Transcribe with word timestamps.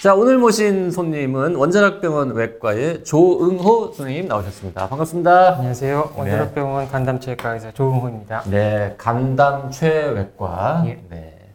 자 0.00 0.14
오늘 0.14 0.38
모신 0.38 0.92
손님은 0.92 1.56
원자력병원 1.56 2.30
외과의 2.30 3.02
조응호 3.02 3.94
선생님 3.94 4.28
나오셨습니다. 4.28 4.88
반갑습니다. 4.88 5.56
안녕하세요. 5.56 6.12
네. 6.14 6.20
원자력병원 6.20 6.88
간담체육과 6.88 7.72
조응호입니다. 7.72 8.42
네, 8.48 8.94
간담 8.96 9.72
최외과, 9.72 10.84
예. 10.86 11.04
네, 11.10 11.52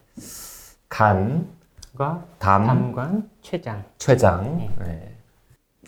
간, 0.90 1.48
과 1.98 2.26
담, 2.38 2.68
담관 2.68 3.30
최장. 3.42 3.86
췌장. 3.98 4.60
예. 4.60 4.84
네. 4.84 5.16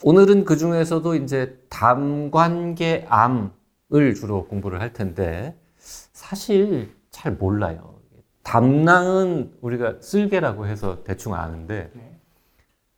오늘은 0.03 0.45
그 0.45 0.55
중에서도 0.55 1.13
이제 1.15 1.59
담관계 1.67 3.05
암을 3.09 4.15
주로 4.15 4.47
공부를 4.47 4.79
할 4.79 4.93
텐데 4.93 5.57
사실 5.77 6.95
잘 7.11 7.33
몰라요. 7.33 7.95
담낭은 8.43 9.55
우리가 9.59 9.95
쓸개라고 9.99 10.67
해서 10.67 11.03
대충 11.03 11.33
아는데 11.33 11.89
네. 11.93 12.14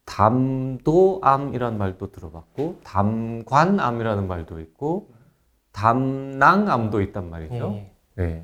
담도암이라는 0.07 1.77
말도 1.77 2.11
들어봤고 2.11 2.79
담관암이라는 2.83 4.27
말도 4.27 4.59
있고 4.61 5.09
담낭암도 5.73 7.01
있단 7.01 7.29
말이죠. 7.29 7.73
예. 7.75 7.91
네. 8.15 8.43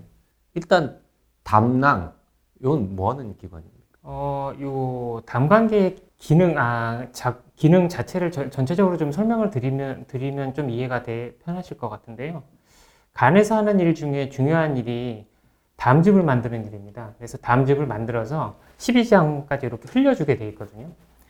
일단 0.54 1.00
담낭 1.44 2.14
이건 2.62 2.96
뭐 2.96 3.12
하는 3.12 3.36
기관입니까? 3.38 3.74
어, 4.04 4.54
요 4.62 5.22
담관계 5.26 5.96
기능 6.18 6.58
아, 6.58 7.08
자, 7.12 7.40
기능 7.56 7.90
자체를 7.90 8.30
전- 8.32 8.52
전체적으로 8.52 8.98
좀 8.98 9.12
설명을 9.12 9.50
드리면 9.50 10.06
드리면 10.08 10.54
좀 10.54 10.70
이해가 10.70 11.04
돼 11.04 11.36
편하실 11.44 11.78
것 11.78 11.90
같은데요. 11.90 12.44
간에서 13.14 13.56
하는 13.58 13.80
일 13.80 13.96
중에 13.96 14.30
중요한 14.30 14.78
일이 14.78 15.26
담즙을 15.78 16.24
만드는 16.24 16.66
일입니다. 16.68 17.14
그래서 17.18 17.38
담즙을 17.40 17.86
만들어서 17.88 18.56
12지장까지 18.78 19.64
이렇게 19.64 19.88
흘려주게 19.90 20.38
돼 20.38 20.48
있거든요. 20.50 20.88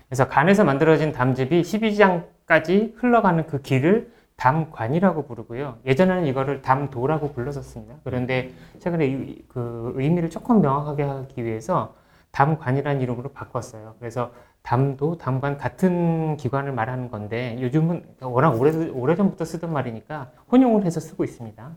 그래서 0.08 0.28
간에서 0.28 0.64
만들어진 0.64 1.12
담즙이 1.12 1.62
12지장까지 1.62 2.94
흘러가는 2.98 3.46
그 3.48 3.62
길을 3.62 4.12
담관이라고 4.36 5.26
부르고요. 5.28 5.78
예전에는 5.86 6.26
이거를 6.26 6.62
담도라고 6.62 7.34
불렀었습니다. 7.34 7.96
그런데 8.04 8.52
최근에 8.80 9.06
이- 9.08 9.46
그 9.48 9.94
의미를 9.96 10.30
조금 10.30 10.62
명확하게 10.62 11.04
하기 11.04 11.44
위해서 11.46 11.94
담관이라는 12.32 13.00
이름으로 13.02 13.30
바꿨어요. 13.32 13.96
그래서 14.00 14.32
담도, 14.64 15.18
담관 15.18 15.58
같은 15.58 16.36
기관을 16.38 16.72
말하는 16.72 17.12
건데 17.12 17.58
요즘은 17.62 18.04
워낙 18.22 18.60
오래 18.60 18.72
오래전부터 18.90 19.46
쓰던 19.46 19.72
말이니까 19.72 20.32
혼용을 20.52 20.84
해서 20.86 21.00
쓰고 21.00 21.24
있습니다. 21.24 21.72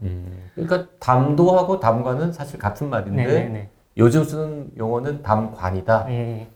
그러니까 0.54 0.86
담도하고 0.98 1.78
담관은 1.80 2.32
사실 2.32 2.58
같은 2.58 2.88
말인데 2.88 3.26
네네네. 3.26 3.70
요즘 3.98 4.24
쓰는 4.24 4.70
용어는 4.78 5.22
담관이다. 5.22 6.06
예, 6.10 6.46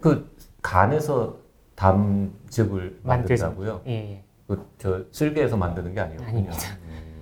그 0.00 0.34
간에서 0.66 1.36
담즙을. 1.76 2.98
만든다고요? 3.04 3.82
예, 3.86 3.92
예. 3.92 4.24
그저 4.48 5.04
쓸개에서 5.12 5.56
만드는 5.56 5.94
게 5.94 6.00
아니에요. 6.00 6.20
아닙니다. 6.26 6.56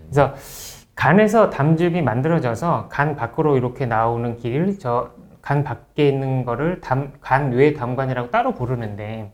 그래서 0.04 0.34
간에서 0.94 1.50
담즙이 1.50 2.00
만들어져서 2.00 2.88
간 2.88 3.16
밖으로 3.16 3.56
이렇게 3.58 3.84
나오는 3.86 4.36
길, 4.38 4.78
저 4.78 5.12
간 5.44 5.62
밖에 5.62 6.08
있는 6.08 6.46
거를 6.46 6.80
담, 6.80 7.12
간 7.20 7.52
외 7.52 7.74
담관이라고 7.74 8.30
따로 8.30 8.54
부르는데 8.54 9.30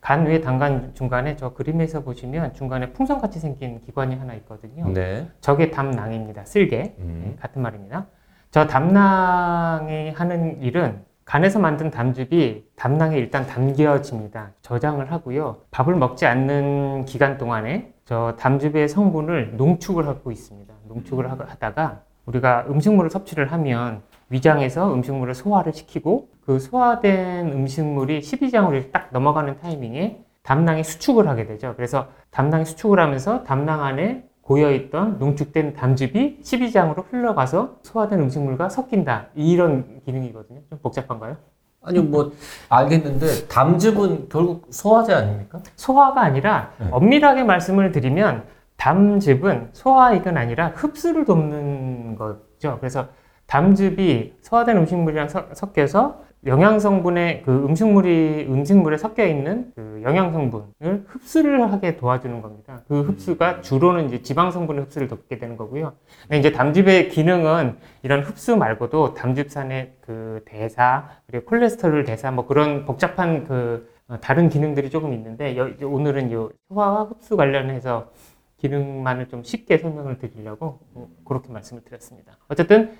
간 0.00 0.26
외 0.26 0.40
담관 0.40 0.92
중간에 0.94 1.36
저 1.36 1.52
그림에서 1.54 2.02
보시면 2.02 2.54
중간에 2.54 2.92
풍선같이 2.92 3.38
생긴 3.38 3.80
기관이 3.80 4.16
하나 4.16 4.34
있거든요. 4.34 4.88
네. 4.92 5.28
저게 5.40 5.70
담낭입니다. 5.70 6.44
쓸개. 6.46 6.96
음. 6.98 7.22
네, 7.24 7.36
같은 7.40 7.62
말입니다. 7.62 8.06
저 8.50 8.66
담낭이 8.66 10.10
하는 10.10 10.60
일은 10.60 11.04
간에서 11.24 11.58
만든 11.58 11.90
담즙이 11.90 12.64
담낭에 12.76 13.16
일단 13.16 13.46
담겨집니다. 13.46 14.50
저장을 14.62 15.10
하고요. 15.12 15.58
밥을 15.70 15.94
먹지 15.94 16.26
않는 16.26 17.04
기간 17.04 17.38
동안에 17.38 17.92
저 18.04 18.36
담즙의 18.38 18.88
성분을 18.88 19.56
농축을 19.56 20.06
하고 20.06 20.32
있습니다. 20.32 20.72
농축을 20.88 21.30
하- 21.30 21.36
하다가 21.46 22.00
우리가 22.26 22.66
음식물을 22.68 23.10
섭취를 23.10 23.52
하면 23.52 24.02
위장에서 24.30 24.92
음식물을 24.94 25.34
소화를 25.34 25.72
시키고 25.72 26.28
그 26.44 26.58
소화된 26.58 27.52
음식물이 27.52 28.20
12장으로 28.20 28.90
딱 28.90 29.08
넘어가는 29.12 29.58
타이밍에 29.60 30.20
담낭이 30.42 30.82
수축을 30.82 31.28
하게 31.28 31.46
되죠. 31.46 31.74
그래서 31.76 32.08
담낭이 32.30 32.64
수축을 32.64 32.98
하면서 32.98 33.44
담낭 33.44 33.84
안에 33.84 34.24
고여있던 34.42 35.18
농축된 35.18 35.74
담즙이 35.74 36.40
12장으로 36.42 37.04
흘러가서 37.10 37.76
소화된 37.82 38.20
음식물과 38.20 38.68
섞인다. 38.68 39.28
이런 39.34 40.00
기능이거든요. 40.04 40.60
좀 40.68 40.78
복잡한가요? 40.80 41.36
아니 41.84 41.98
뭐 42.00 42.32
알겠는데 42.68 43.48
담즙은 43.48 44.28
결국 44.28 44.66
소화제 44.70 45.14
아닙니까? 45.14 45.60
소화가 45.76 46.20
아니라 46.20 46.70
네. 46.78 46.86
엄밀하게 46.90 47.42
말씀을 47.44 47.90
드리면 47.92 48.44
담즙은 48.76 49.70
소화액은 49.72 50.36
아니라 50.36 50.68
흡수를 50.74 51.24
돕는 51.24 52.16
거죠. 52.16 52.78
그래서 52.78 53.08
담즙이 53.46 54.34
소화된 54.42 54.76
음식물이랑 54.78 55.28
서- 55.28 55.46
섞여서 55.52 56.22
영양 56.44 56.80
성분의 56.80 57.42
그 57.44 57.64
음식물이 57.64 58.46
음식물에 58.48 58.96
섞여 58.96 59.24
있는 59.24 59.72
그 59.76 60.00
영양 60.02 60.32
성분을 60.32 61.04
흡수를 61.06 61.70
하게 61.72 61.96
도와주는 61.96 62.42
겁니다. 62.42 62.82
그 62.88 63.02
흡수가 63.02 63.60
주로는 63.60 64.06
이제 64.06 64.22
지방 64.22 64.50
성분의 64.50 64.84
흡수를 64.84 65.06
돕게 65.06 65.38
되는 65.38 65.56
거고요. 65.56 65.92
근데 66.22 66.38
이제 66.38 66.50
담즙의 66.50 67.10
기능은 67.10 67.76
이런 68.02 68.22
흡수 68.22 68.56
말고도 68.56 69.14
담즙산의 69.14 69.94
그 70.00 70.42
대사 70.44 71.10
그리고 71.26 71.44
콜레스테롤 71.44 72.04
대사 72.04 72.32
뭐 72.32 72.46
그런 72.46 72.86
복잡한 72.86 73.44
그 73.44 73.88
어, 74.08 74.18
다른 74.20 74.48
기능들이 74.48 74.90
조금 74.90 75.12
있는데 75.12 75.56
오늘은 75.80 76.32
요 76.32 76.50
소화와 76.68 77.04
흡수 77.04 77.36
관련해서 77.36 78.10
기능만을 78.56 79.28
좀 79.28 79.44
쉽게 79.44 79.78
설명을 79.78 80.18
드리려고 80.18 80.80
어, 80.94 81.08
그렇게 81.24 81.52
말씀을 81.52 81.84
드렸습니다. 81.84 82.36
어쨌든 82.48 82.92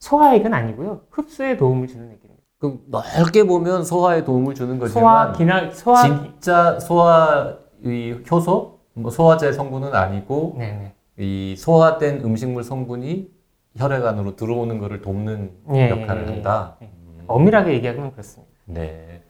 소화액은 0.00 0.52
아니고요. 0.52 1.02
흡수에 1.10 1.56
도움을 1.56 1.88
주는 1.88 2.04
액입니다. 2.04 2.29
그 2.60 2.78
넓게 2.88 3.44
보면 3.44 3.84
소화에 3.84 4.22
도움을 4.22 4.54
주는 4.54 4.76
소화 4.86 5.32
거지만 5.32 5.32
기능 5.32 5.70
소화 5.72 6.02
진짜 6.02 6.78
소화 6.78 7.56
이 7.82 8.14
효소 8.30 8.78
뭐 8.92 9.10
소화제 9.10 9.50
성분은 9.52 9.94
아니고 9.94 10.56
네네. 10.58 10.94
이 11.16 11.54
소화된 11.56 12.20
음식물 12.22 12.62
성분이 12.62 13.30
혈액 13.76 14.04
안으로 14.04 14.36
들어오는 14.36 14.78
것을 14.78 15.00
돕는 15.00 15.52
예, 15.72 15.88
역할을 15.88 16.22
예, 16.22 16.26
예. 16.26 16.32
한다. 16.34 16.76
예. 16.82 16.90
엄밀하게 17.26 17.72
얘기하면 17.74 18.12
그렇습니다. 18.12 18.52
네. 18.66 19.22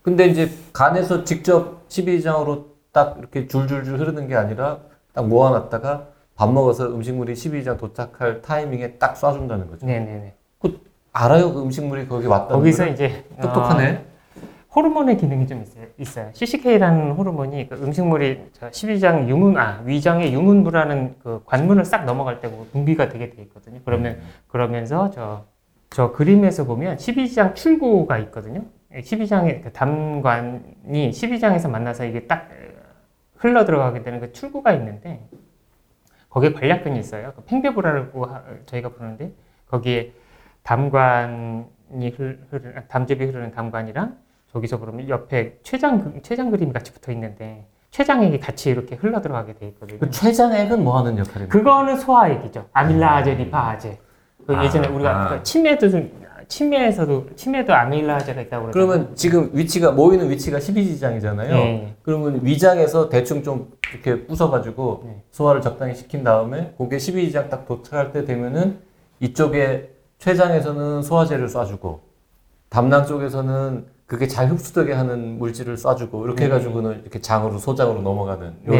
근데 0.00 0.26
이제 0.26 0.50
간에서 0.72 1.24
직접 1.24 1.86
12장으로 1.88 2.66
딱 2.90 3.18
이렇게 3.18 3.48
줄줄줄 3.48 3.98
흐르는 3.98 4.28
게 4.28 4.34
아니라 4.34 4.80
딱 5.12 5.28
모아놨다가 5.28 6.08
밥 6.36 6.50
먹어서 6.50 6.86
음식물이 6.86 7.34
12장 7.34 7.76
도착할 7.76 8.40
타이밍에 8.40 8.92
딱 8.92 9.14
쏴준다는 9.14 9.68
거죠. 9.68 9.84
네네네. 9.84 10.36
알아요? 11.12 11.52
그 11.52 11.62
음식물이 11.62 12.08
거기 12.08 12.26
왔다는 12.26 12.56
거기서 12.56 12.78
거를? 12.84 12.92
이제 12.94 13.24
똑똑하네. 13.40 13.90
어, 13.92 14.12
호르몬의 14.74 15.18
기능이 15.18 15.46
좀 15.46 15.62
있어요. 15.62 15.84
있어요. 15.98 16.30
CCK라는 16.32 17.12
호르몬이 17.12 17.68
그 17.68 17.74
음식물이 17.76 18.50
저 18.54 18.70
12장 18.70 19.28
유문 19.28 19.58
아 19.58 19.82
위장의 19.84 20.32
유문부라는 20.32 21.16
그 21.22 21.42
관문을 21.44 21.84
싹 21.84 22.04
넘어갈 22.04 22.40
때 22.40 22.50
분비가 22.72 23.10
되게 23.10 23.30
돼 23.30 23.42
있거든요. 23.42 23.80
그러면 23.84 24.20
그러면서 24.48 25.10
저 25.10 25.44
저 25.94 26.10
그림에서 26.12 26.64
보면 26.64 26.96
12장 26.96 27.54
출구가 27.54 28.16
있거든요. 28.20 28.62
12장의 28.94 29.62
그 29.62 29.72
담관이 29.74 31.10
12장에서 31.10 31.68
만나서 31.68 32.06
이게 32.06 32.26
딱 32.26 32.48
흘러 33.36 33.66
들어가게 33.66 34.02
되는 34.02 34.18
그 34.18 34.32
출구가 34.32 34.72
있는데 34.72 35.28
거기에 36.30 36.54
관략근이 36.54 36.98
있어요. 36.98 37.34
그 37.36 37.42
팽배부라고 37.42 38.24
하- 38.24 38.42
저희가 38.64 38.88
부르는데 38.88 39.32
거기에 39.68 40.12
담관이 40.62 42.10
흐르, 42.16 42.38
흐르 42.50 42.74
담즙이 42.88 43.24
흐르는 43.24 43.52
담관이랑 43.52 44.16
저기서 44.52 44.78
그러면 44.78 45.08
옆에 45.08 45.58
췌장 45.62 46.20
췌장 46.22 46.50
그림이 46.50 46.72
같이 46.72 46.92
붙어 46.92 47.12
있는데 47.12 47.66
췌장액이 47.90 48.40
같이 48.40 48.70
이렇게 48.70 48.96
흘러 48.96 49.20
들어가게 49.20 49.54
돼 49.54 49.66
있거든요. 49.68 49.98
그 49.98 50.10
췌장액은 50.10 50.82
뭐 50.82 50.98
하는 50.98 51.18
역할입니까? 51.18 51.58
그거는 51.58 51.98
소화액이죠. 51.98 52.66
아밀라아제, 52.72 53.34
리파아제. 53.34 53.98
그 54.46 54.56
아, 54.56 54.64
예전에 54.64 54.88
우리가 54.88 55.10
아. 55.10 55.28
그 55.28 55.42
치매도 55.42 55.90
좀 55.90 56.10
치매에서도 56.48 57.30
치매도 57.36 57.72
아밀라제가 57.72 58.40
있다고 58.42 58.66
그러잖아요. 58.66 58.72
그러면 58.72 59.16
지금 59.16 59.50
위치가 59.52 59.92
모이는 59.92 60.28
위치가 60.30 60.58
12지장이잖아요. 60.58 61.48
네. 61.48 61.94
그러면 62.02 62.40
위장에서 62.42 63.08
대충 63.08 63.42
좀 63.42 63.72
이렇게 63.92 64.26
부숴가지고 64.26 65.04
네. 65.04 65.22
소화를 65.30 65.60
적당히 65.60 65.94
시킨 65.94 66.24
다음에 66.24 66.74
그게 66.76 66.96
12지장 66.96 67.48
딱 67.48 67.66
도착할 67.66 68.12
때 68.12 68.24
되면은 68.24 68.78
이쪽에 69.20 69.91
췌장에서는 70.32 71.02
소화제를 71.02 71.48
쏴주고 71.48 71.98
담낭 72.68 73.06
쪽에서는 73.06 73.86
그게 74.06 74.28
잘 74.28 74.48
흡수되게 74.48 74.92
하는 74.92 75.38
물질을 75.38 75.74
쏴주고 75.74 76.24
이렇게 76.24 76.40
네. 76.40 76.44
해가지고는 76.44 77.00
이렇게 77.02 77.20
장으로 77.20 77.58
소장으로 77.58 78.02
넘어가는 78.02 78.54
이런. 78.64 78.76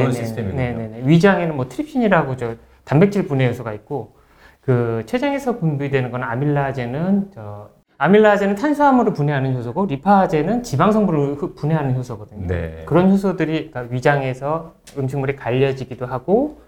네네네. 0.56 1.02
위장에는 1.04 1.56
뭐 1.56 1.68
트립신이라고 1.68 2.36
저 2.36 2.54
단백질 2.84 3.26
분해 3.26 3.48
요소가 3.48 3.72
있고 3.72 4.12
그 4.60 5.02
췌장에서 5.06 5.58
분비되는 5.58 6.12
건 6.12 6.22
아밀라제는 6.22 7.32
저 7.34 7.70
아밀라제는 7.98 8.54
탄수화물을 8.54 9.12
분해하는 9.12 9.56
효소고 9.56 9.86
리파제는 9.86 10.62
지방 10.62 10.92
성분을 10.92 11.34
흡- 11.42 11.56
분해하는 11.56 11.96
효소거든요. 11.96 12.46
네. 12.46 12.82
그런 12.86 13.10
효소들이 13.10 13.70
그러니까 13.70 13.92
위장에서 13.92 14.74
음식물이 14.96 15.34
갈려지기도 15.36 16.06
하고 16.06 16.60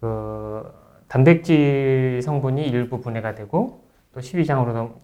그 0.00 0.62
단백질 1.06 2.20
성분이 2.22 2.66
일부 2.66 3.00
분해가 3.00 3.34
되고 3.36 3.86
또 4.18 4.22
십이장으로 4.22 4.72
넘. 4.72 4.94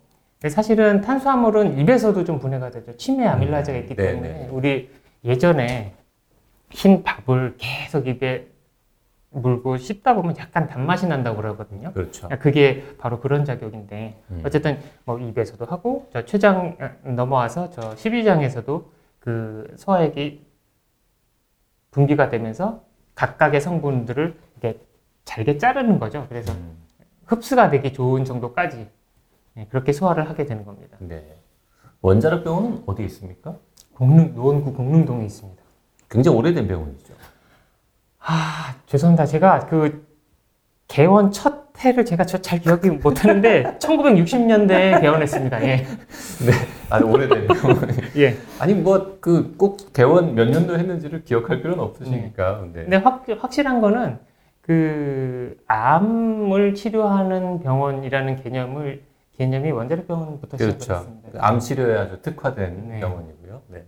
근데 0.40 0.52
사실은 0.52 1.00
탄수화물은 1.00 1.78
입에서도 1.78 2.24
좀 2.24 2.40
분해가 2.40 2.70
되죠. 2.70 2.96
치매 2.96 3.26
아밀라제가 3.26 3.78
있기 3.78 3.94
음, 3.94 3.96
네, 3.96 4.02
때문에 4.02 4.28
네. 4.28 4.48
우리 4.50 4.90
예전에 5.24 5.94
흰 6.70 7.04
밥을 7.04 7.54
계속 7.56 8.08
입에 8.08 8.48
물고 9.30 9.76
씹다 9.76 10.14
보면 10.14 10.36
약간 10.38 10.66
단맛이 10.66 11.06
난다고 11.06 11.36
그러거든요. 11.36 11.92
그렇죠. 11.92 12.28
그게 12.40 12.84
바로 12.98 13.20
그런 13.20 13.44
작용인데 13.44 14.20
음. 14.30 14.42
어쨌든 14.44 14.78
뭐 15.04 15.18
입에서도 15.18 15.64
하고 15.64 16.08
저 16.12 16.24
췌장 16.24 16.76
어, 16.80 17.10
넘어와서 17.10 17.70
저 17.70 17.96
십이장에서도 17.96 18.90
그 19.20 19.72
소화액이 19.76 20.44
분비가 21.92 22.28
되면서 22.28 22.84
각각의 23.14 23.60
성분들을 23.60 24.36
이렇게 24.60 24.80
잘게 25.24 25.58
자르는 25.58 25.98
거죠. 26.00 26.26
그래서 26.28 26.52
음. 26.52 26.76
흡수가 27.26 27.70
되기 27.70 27.92
좋은 27.92 28.24
정도까지 28.24 28.76
네, 28.76 28.88
그렇게 29.70 29.92
소화를 29.92 30.28
하게 30.28 30.46
되는 30.46 30.64
겁니다. 30.64 30.96
네. 31.00 31.36
원자력 32.00 32.44
병원은 32.44 32.82
어디 32.86 33.04
있습니까? 33.04 33.56
공릉 33.94 34.34
노원구 34.34 34.72
공릉동에 34.74 35.24
있습니다. 35.24 35.62
굉장히 36.10 36.36
오래된 36.38 36.66
병원이죠. 36.66 37.14
아 38.20 38.74
죄송합니다. 38.86 39.26
제가 39.26 39.66
그 39.66 40.06
개원 40.88 41.30
첫 41.30 41.64
해를 41.78 42.04
제가 42.04 42.24
저잘 42.24 42.60
기억이 42.60 42.90
못하는데 42.90 43.78
1960년대에 43.80 45.00
개원했습니다. 45.00 45.64
예. 45.64 45.86
아니 46.90 47.04
오래된 47.04 47.46
병원. 47.48 47.88
예. 48.16 48.36
아니 48.58 48.74
뭐 48.74 49.18
그 49.20 49.56
꼭 49.56 49.92
개원 49.92 50.34
몇 50.34 50.48
년도 50.50 50.78
했는지를 50.78 51.24
기억할 51.24 51.62
필요는 51.62 51.82
없으시니까. 51.82 52.58
근데 52.60 52.82
근데 52.82 52.96
확, 52.98 53.24
확실한 53.40 53.80
거는 53.80 54.18
그 54.60 55.56
암을 55.66 56.74
치료하는 56.74 57.60
병원이라는 57.60 58.42
개념을 58.42 59.02
개념이 59.36 59.70
원자력 59.70 60.06
병원부터 60.06 60.56
그렇죠. 60.56 60.80
시작했습니다. 60.80 61.38
암 61.46 61.58
치료에 61.58 61.96
아주 61.96 62.22
특화된 62.22 62.88
네. 62.88 63.00
병원이고요. 63.00 63.62
네. 63.68 63.86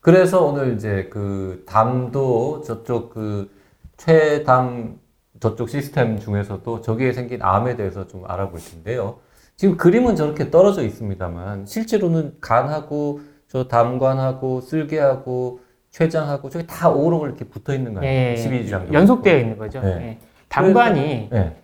그래서 0.00 0.44
오늘 0.44 0.74
이제 0.74 1.08
그 1.10 1.64
담도 1.66 2.62
저쪽 2.62 3.10
그 3.10 3.50
최담 3.96 4.98
저쪽 5.38 5.68
시스템 5.68 6.18
중에서도 6.18 6.80
저기에 6.82 7.12
생긴 7.12 7.42
암에 7.42 7.76
대해서 7.76 8.06
좀 8.08 8.24
알아볼 8.26 8.60
텐데요. 8.60 9.18
지금 9.56 9.76
그림은 9.76 10.16
저렇게 10.16 10.50
떨어져 10.50 10.82
있습니다만 10.82 11.66
실제로는 11.66 12.38
간하고 12.40 13.20
저 13.46 13.68
담관하고 13.68 14.60
쓸개하고 14.60 15.60
췌장하고 15.90 16.48
저기 16.48 16.66
다 16.66 16.88
오록을 16.88 17.28
이렇게 17.28 17.44
붙어 17.44 17.74
있는 17.74 17.94
거예요. 17.94 18.10
예, 18.10 18.34
12장 18.34 18.92
연속되어 18.92 19.38
있는 19.38 19.58
거죠. 19.58 19.80
네. 19.80 19.88
예. 19.88 20.18
담관이 20.48 21.28
네. 21.30 21.61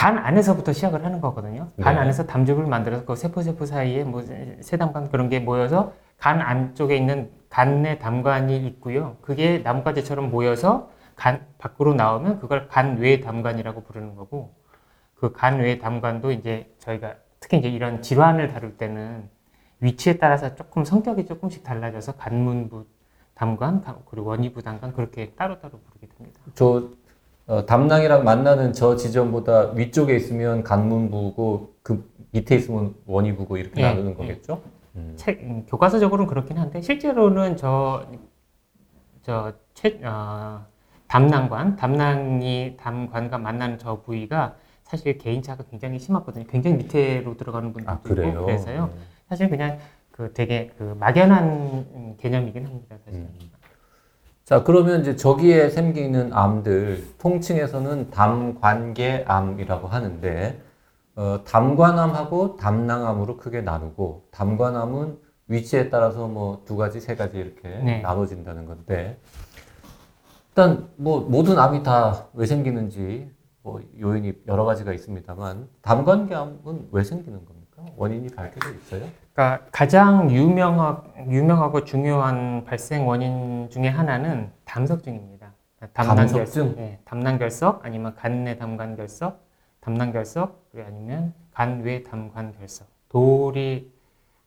간 0.00 0.16
안에서부터 0.16 0.72
시작을 0.72 1.04
하는 1.04 1.20
거거든요. 1.20 1.68
간 1.78 1.94
네. 1.96 2.00
안에서 2.00 2.24
담즙을 2.24 2.64
만들어서 2.66 3.04
그 3.04 3.14
세포 3.16 3.42
세포 3.42 3.66
사이에 3.66 4.02
뭐 4.02 4.22
세담관 4.62 5.10
그런 5.10 5.28
게 5.28 5.40
모여서 5.40 5.92
간 6.16 6.40
안쪽에 6.40 6.96
있는 6.96 7.30
간내 7.50 7.98
담관이 7.98 8.66
있고요. 8.66 9.18
그게 9.20 9.58
나뭇가지처럼 9.58 10.30
모여서 10.30 10.88
간 11.16 11.46
밖으로 11.58 11.92
나오면 11.92 12.40
그걸 12.40 12.66
간외 12.68 13.20
담관이라고 13.20 13.82
부르는 13.82 14.14
거고 14.16 14.54
그 15.16 15.32
간외 15.32 15.76
담관도 15.80 16.32
이제 16.32 16.74
저희가 16.78 17.16
특히 17.38 17.58
이제 17.58 17.68
이런 17.68 18.00
질환을 18.00 18.48
다룰 18.48 18.78
때는 18.78 19.28
위치에 19.80 20.16
따라서 20.16 20.54
조금 20.54 20.82
성격이 20.86 21.26
조금씩 21.26 21.62
달라져서 21.62 22.12
간문부 22.12 22.86
담관 23.34 23.82
가- 23.82 23.98
그리고 24.06 24.28
원위부 24.30 24.62
담관 24.62 24.94
그렇게 24.94 25.32
따로따로 25.32 25.78
부르게 25.78 26.06
됩니다. 26.16 26.40
저 26.54 26.88
어, 27.50 27.66
담낭이랑 27.66 28.22
만나는 28.22 28.72
저 28.72 28.94
지점보다 28.94 29.72
위쪽에 29.72 30.14
있으면 30.14 30.62
간문부고 30.62 31.74
그 31.82 32.08
밑에 32.30 32.54
있으면 32.54 32.94
원위부고 33.06 33.56
이렇게 33.56 33.82
예, 33.82 33.86
나누는 33.86 34.12
예. 34.12 34.14
거겠죠? 34.14 34.62
음. 34.94 35.14
책 35.16 35.40
음, 35.42 35.66
교과서적으로는 35.66 36.28
그렇긴 36.28 36.58
한데 36.58 36.80
실제로는 36.80 37.56
저저 37.56 39.52
어, 40.04 40.64
담낭관 41.08 41.74
담낭이 41.74 42.76
담관과 42.78 43.38
만나는 43.38 43.78
저 43.78 44.00
부위가 44.00 44.54
사실 44.84 45.18
개인차가 45.18 45.64
굉장히 45.68 45.98
심하거든요. 45.98 46.44
굉장히 46.46 46.76
밑으로 46.76 47.36
들어가는 47.36 47.72
분들도 47.72 47.90
아 47.90 47.94
있고 47.96 48.14
그래요? 48.14 48.44
그래서요. 48.44 48.90
음. 48.94 49.00
사실 49.28 49.50
그냥 49.50 49.78
그 50.12 50.32
되게 50.32 50.70
그 50.78 50.94
막연한 51.00 51.48
음, 51.48 52.14
개념이긴 52.16 52.64
합니다. 52.66 52.96
사실. 53.04 53.22
음. 53.22 53.50
자 54.50 54.64
그러면 54.64 55.02
이제 55.02 55.14
저기에 55.14 55.70
생기는 55.70 56.32
암들 56.32 57.06
통칭해서는 57.18 58.10
담관계암이라고 58.10 59.86
하는데 59.86 60.60
어, 61.14 61.44
담관암하고 61.46 62.56
담낭암으로 62.56 63.36
크게 63.36 63.60
나누고 63.60 64.26
담관암은 64.32 65.18
위치에 65.46 65.88
따라서 65.88 66.26
뭐 66.26 66.62
두 66.64 66.76
가지 66.76 66.98
세 67.00 67.14
가지 67.14 67.38
이렇게 67.38 67.68
네. 67.68 68.00
나눠진다는 68.00 68.66
건데 68.66 69.20
일단 70.48 70.88
뭐 70.96 71.20
모든 71.20 71.56
암이 71.56 71.84
다 71.84 72.26
왜 72.34 72.44
생기는지 72.44 73.30
뭐 73.62 73.80
요인이 74.00 74.32
여러 74.48 74.64
가지가 74.64 74.92
있습니다만 74.92 75.68
담관계암은 75.82 76.88
왜 76.90 77.04
생기는 77.04 77.38
겁니까? 77.44 77.84
원인이 77.96 78.26
밝혀져 78.30 78.70
있어요? 78.74 79.08
그러니까 79.40 79.64
가장 79.72 80.30
유명하, 80.30 81.02
유명하고 81.26 81.84
중요한 81.86 82.62
발생 82.66 83.08
원인 83.08 83.70
중에 83.70 83.88
하나는 83.88 84.50
담석증입니다. 84.66 85.54
담낭결석? 85.94 86.78
예, 86.78 86.98
담낭결석 87.06 87.86
아니면 87.86 88.14
간내 88.14 88.58
담관결석, 88.58 89.40
담낭결석 89.80 90.68
그리고 90.72 90.86
아니면 90.86 91.32
간외 91.54 92.02
담관결석. 92.02 92.86
돌이 93.08 93.90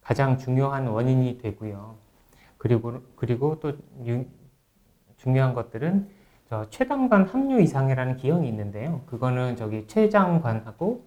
가장 0.04 0.38
중요한 0.38 0.86
원인이 0.86 1.40
되고요. 1.40 1.96
그리고 2.60 3.02
그리고 3.16 3.60
또 3.60 3.74
유- 4.06 4.26
중요한 5.18 5.56
것들은 5.56 6.08
저 6.50 6.70
췌담관 6.70 7.26
함유 7.26 7.60
이상이라는 7.62 8.18
기형이 8.18 8.48
있는데요. 8.48 9.02
그거는 9.08 9.56
저기 9.56 9.88
췌장관하고 9.88 11.04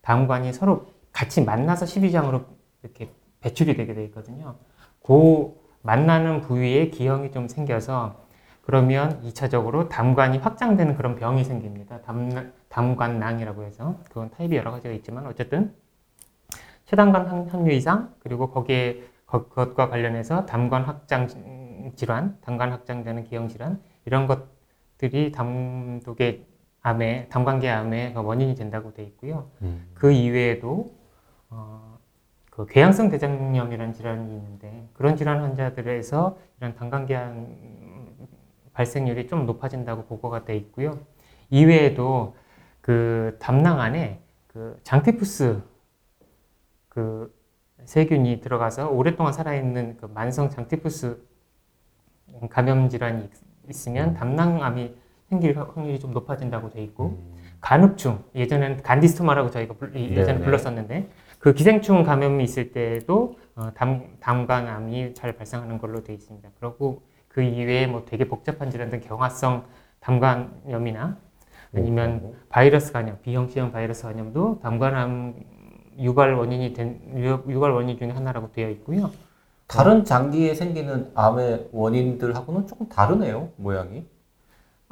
담관이 0.00 0.54
서로 0.54 0.86
같이 1.12 1.44
만나서 1.44 1.84
12장으로 1.84 2.44
이렇게 2.82 3.10
배출이 3.40 3.74
되게 3.76 3.94
돼 3.94 4.04
있거든요. 4.06 4.56
그 5.04 5.54
만나는 5.82 6.40
부위에 6.42 6.88
기형이 6.90 7.30
좀 7.32 7.48
생겨서 7.48 8.28
그러면 8.62 9.20
2차적으로 9.22 9.88
담관이 9.88 10.38
확장되는 10.38 10.94
그런 10.96 11.16
병이 11.16 11.44
생깁니다. 11.44 12.02
담, 12.02 12.52
담관낭이라고 12.68 13.64
해서 13.64 13.98
그건 14.08 14.30
타입이 14.30 14.56
여러 14.56 14.70
가지가 14.70 14.92
있지만 14.94 15.26
어쨌든 15.26 15.74
함- 16.92 17.48
함유 17.48 17.72
이상 17.72 18.14
그리고 18.20 18.50
거기에 18.50 19.02
거- 19.26 19.48
그것과 19.48 19.88
관련해서 19.88 20.44
담관 20.46 20.84
확장 20.84 21.28
질환, 21.96 22.36
담관 22.42 22.72
확장되는 22.72 23.24
기형 23.24 23.48
질환 23.48 23.80
이런 24.04 24.26
것들이 24.26 25.32
담독의 25.32 26.44
암에 26.82 27.28
담관계 27.28 27.68
암의 27.70 28.14
그 28.14 28.20
원인이 28.22 28.54
된다고 28.54 28.92
돼 28.92 29.02
있고요. 29.04 29.50
그 29.94 30.10
이외에도 30.12 30.92
어, 31.48 31.89
그 32.60 32.66
궤양성 32.66 33.08
대장염이라는 33.08 33.94
질환이 33.94 34.34
있는데 34.36 34.86
그런 34.92 35.16
질환 35.16 35.40
환자들에서 35.40 36.36
이런 36.58 36.74
당간계암 36.74 37.46
발생률이 38.74 39.28
좀 39.28 39.46
높아진다고 39.46 40.04
보고가 40.04 40.44
돼 40.44 40.56
있고요. 40.56 40.98
이외에도 41.48 42.34
그 42.82 43.36
담낭 43.40 43.80
안에 43.80 44.20
그 44.46 44.78
장티푸스 44.82 45.62
그 46.90 47.34
세균이 47.86 48.40
들어가서 48.42 48.90
오랫동안 48.90 49.32
살아있는 49.32 49.96
그 49.98 50.10
만성 50.12 50.50
장티푸스 50.50 51.18
감염 52.50 52.90
질환이 52.90 53.24
있- 53.24 53.30
있으면 53.70 54.12
담낭암이 54.12 54.94
생길 55.30 55.58
확률이 55.58 55.98
좀 55.98 56.10
높아진다고 56.12 56.68
돼 56.70 56.82
있고 56.82 57.18
간흡충 57.60 58.22
예전에는 58.34 58.82
간디스토마라고 58.82 59.50
저희가 59.50 59.74
예전에 59.94 60.32
네네. 60.34 60.40
불렀었는데 60.44 61.08
그 61.40 61.54
기생충 61.54 62.04
감염이 62.04 62.44
있을 62.44 62.70
때도 62.72 63.36
어, 63.56 63.70
담, 63.74 64.04
담관암이 64.20 65.14
잘 65.14 65.32
발생하는 65.32 65.78
걸로 65.78 66.04
되어 66.04 66.14
있습니다. 66.14 66.48
그리고 66.60 67.02
그 67.28 67.42
이외에 67.42 67.86
뭐 67.86 68.04
되게 68.06 68.28
복잡한 68.28 68.70
질환들 68.70 69.00
경화성 69.00 69.64
담관염이나 70.00 71.16
아니면 71.74 72.34
바이러스 72.50 72.92
간염, 72.92 73.18
B형시형 73.22 73.72
바이러스 73.72 74.02
간염도 74.02 74.60
담관암 74.62 75.34
유발 75.98 76.34
원인이 76.34 76.72
된 76.74 77.00
유- 77.16 77.42
유발 77.48 77.72
원인 77.72 77.96
중에 77.98 78.10
하나라고 78.10 78.52
되어 78.52 78.68
있고요. 78.70 79.10
다른 79.66 80.04
장기에 80.04 80.54
생기는 80.54 81.10
암의 81.14 81.68
원인들하고는 81.72 82.66
조금 82.66 82.88
다르네요, 82.88 83.50
모양이. 83.56 84.04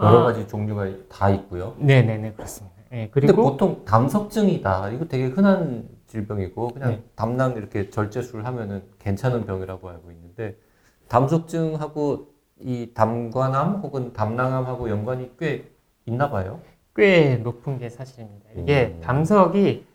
여러 0.00 0.20
아. 0.20 0.24
가지 0.24 0.46
종류가 0.46 0.86
다 1.10 1.28
있고요. 1.30 1.74
네, 1.78 2.02
네, 2.02 2.16
네, 2.16 2.32
그렇습니다. 2.32 2.76
예, 2.92 3.08
근데 3.10 3.26
그리고 3.26 3.42
보통 3.42 3.84
담석증이다. 3.84 4.90
이거 4.90 5.06
되게 5.06 5.26
흔한 5.26 5.88
질병이고 6.08 6.68
그냥 6.68 6.90
네. 6.90 7.02
담낭 7.14 7.56
이렇게 7.56 7.90
절제술 7.90 8.44
하면은 8.44 8.82
괜찮은 8.98 9.44
병이라고 9.46 9.88
알고 9.88 10.10
있는데 10.10 10.56
담석증하고 11.08 12.34
이 12.60 12.90
담관암 12.94 13.76
혹은 13.76 14.12
담낭암하고 14.12 14.90
연관이 14.90 15.30
꽤 15.38 15.70
있나 16.06 16.30
봐요. 16.30 16.60
꽤 16.96 17.36
높은 17.36 17.78
게 17.78 17.88
사실입니다. 17.88 18.50
이게 18.56 18.94
음. 18.96 19.00
담석이 19.00 19.86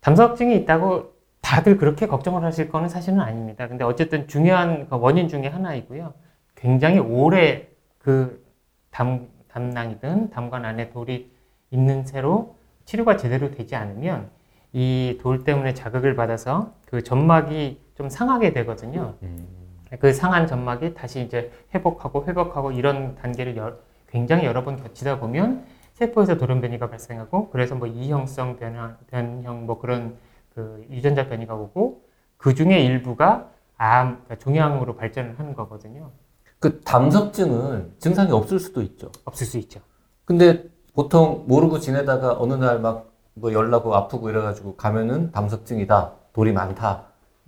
담석증이 0.00 0.56
있다고 0.56 1.12
다들 1.42 1.76
그렇게 1.76 2.06
걱정을 2.06 2.42
하실 2.42 2.70
거는 2.70 2.88
사실은 2.88 3.20
아닙니다. 3.20 3.68
근데 3.68 3.84
어쨌든 3.84 4.28
중요한 4.28 4.88
그 4.88 4.96
원인 4.96 5.28
중에 5.28 5.48
하나이고요. 5.48 6.14
굉장히 6.54 6.98
오래 6.98 7.68
그 7.98 8.44
담, 8.90 9.28
담낭이든 9.48 10.30
담관 10.30 10.64
안에 10.64 10.90
돌이 10.90 11.30
있는 11.70 12.04
채로 12.04 12.56
치료가 12.84 13.16
제대로 13.16 13.50
되지 13.50 13.76
않으면 13.76 14.30
이 14.72 15.18
돌 15.20 15.44
때문에 15.44 15.74
자극을 15.74 16.14
받아서 16.14 16.72
그 16.86 17.02
점막이 17.02 17.80
좀 17.96 18.08
상하게 18.08 18.52
되거든요. 18.52 19.14
그 19.98 20.12
상한 20.12 20.46
점막이 20.46 20.94
다시 20.94 21.22
이제 21.22 21.50
회복하고 21.74 22.24
회복하고 22.26 22.70
이런 22.72 23.16
단계를 23.16 23.56
여- 23.56 23.76
굉장히 24.08 24.44
여러 24.44 24.62
번 24.64 24.80
거치다 24.80 25.18
보면 25.18 25.64
세포에서 25.94 26.36
돌연변이가 26.36 26.88
발생하고 26.88 27.50
그래서 27.50 27.74
뭐 27.74 27.86
이형성 27.88 28.56
변화, 28.56 28.96
변형 29.10 29.66
뭐 29.66 29.78
그런 29.80 30.16
그 30.54 30.86
유전자 30.90 31.26
변이가 31.28 31.54
오고 31.54 32.02
그 32.36 32.54
중에 32.54 32.80
일부가 32.80 33.50
암, 33.76 34.22
그러니까 34.24 34.36
종양으로 34.38 34.94
발전을 34.96 35.38
하는 35.38 35.54
거거든요. 35.54 36.10
그 36.60 36.80
담석증은 36.82 37.94
증상이 37.98 38.30
없을 38.32 38.58
수도 38.60 38.82
있죠. 38.82 39.10
없을 39.24 39.46
수 39.46 39.58
있죠. 39.58 39.80
근데 40.24 40.64
보통 40.94 41.44
모르고 41.48 41.78
지내다가 41.80 42.36
어느 42.38 42.54
날 42.54 42.78
막 42.80 43.09
뭐 43.34 43.52
열나고 43.52 43.94
아프고 43.94 44.30
이래가지고 44.30 44.76
가면은 44.76 45.30
담석증이다. 45.32 46.12
돌이 46.32 46.52
많다. 46.52 47.04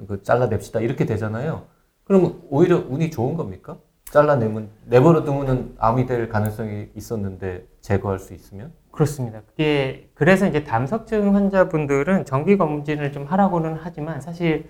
그 0.09 0.23
잘라냅시다. 0.23 0.81
이렇게 0.81 1.05
되잖아요. 1.07 1.63
그러면 2.05 2.41
오히려 2.51 2.77
운이 2.89 3.11
좋은 3.11 3.37
겁니까? 3.37 3.77
잘라내면 4.11 4.69
내버려 4.87 5.25
두면은 5.25 5.75
암이 5.79 6.07
될 6.07 6.29
가능성이 6.29 6.91
있었는데 6.95 7.67
제거할 7.81 8.19
수 8.19 8.35
있으면? 8.35 8.73
그렇습니다. 8.91 9.41
그게 9.49 10.11
그래서 10.15 10.47
이제 10.47 10.65
담석증 10.65 11.35
환자분들은 11.35 12.27
정기 12.27 12.59
검진을 12.59 13.13
좀 13.13 13.25
하라고는 13.25 13.79
하지만 13.81 14.21
사실 14.21 14.69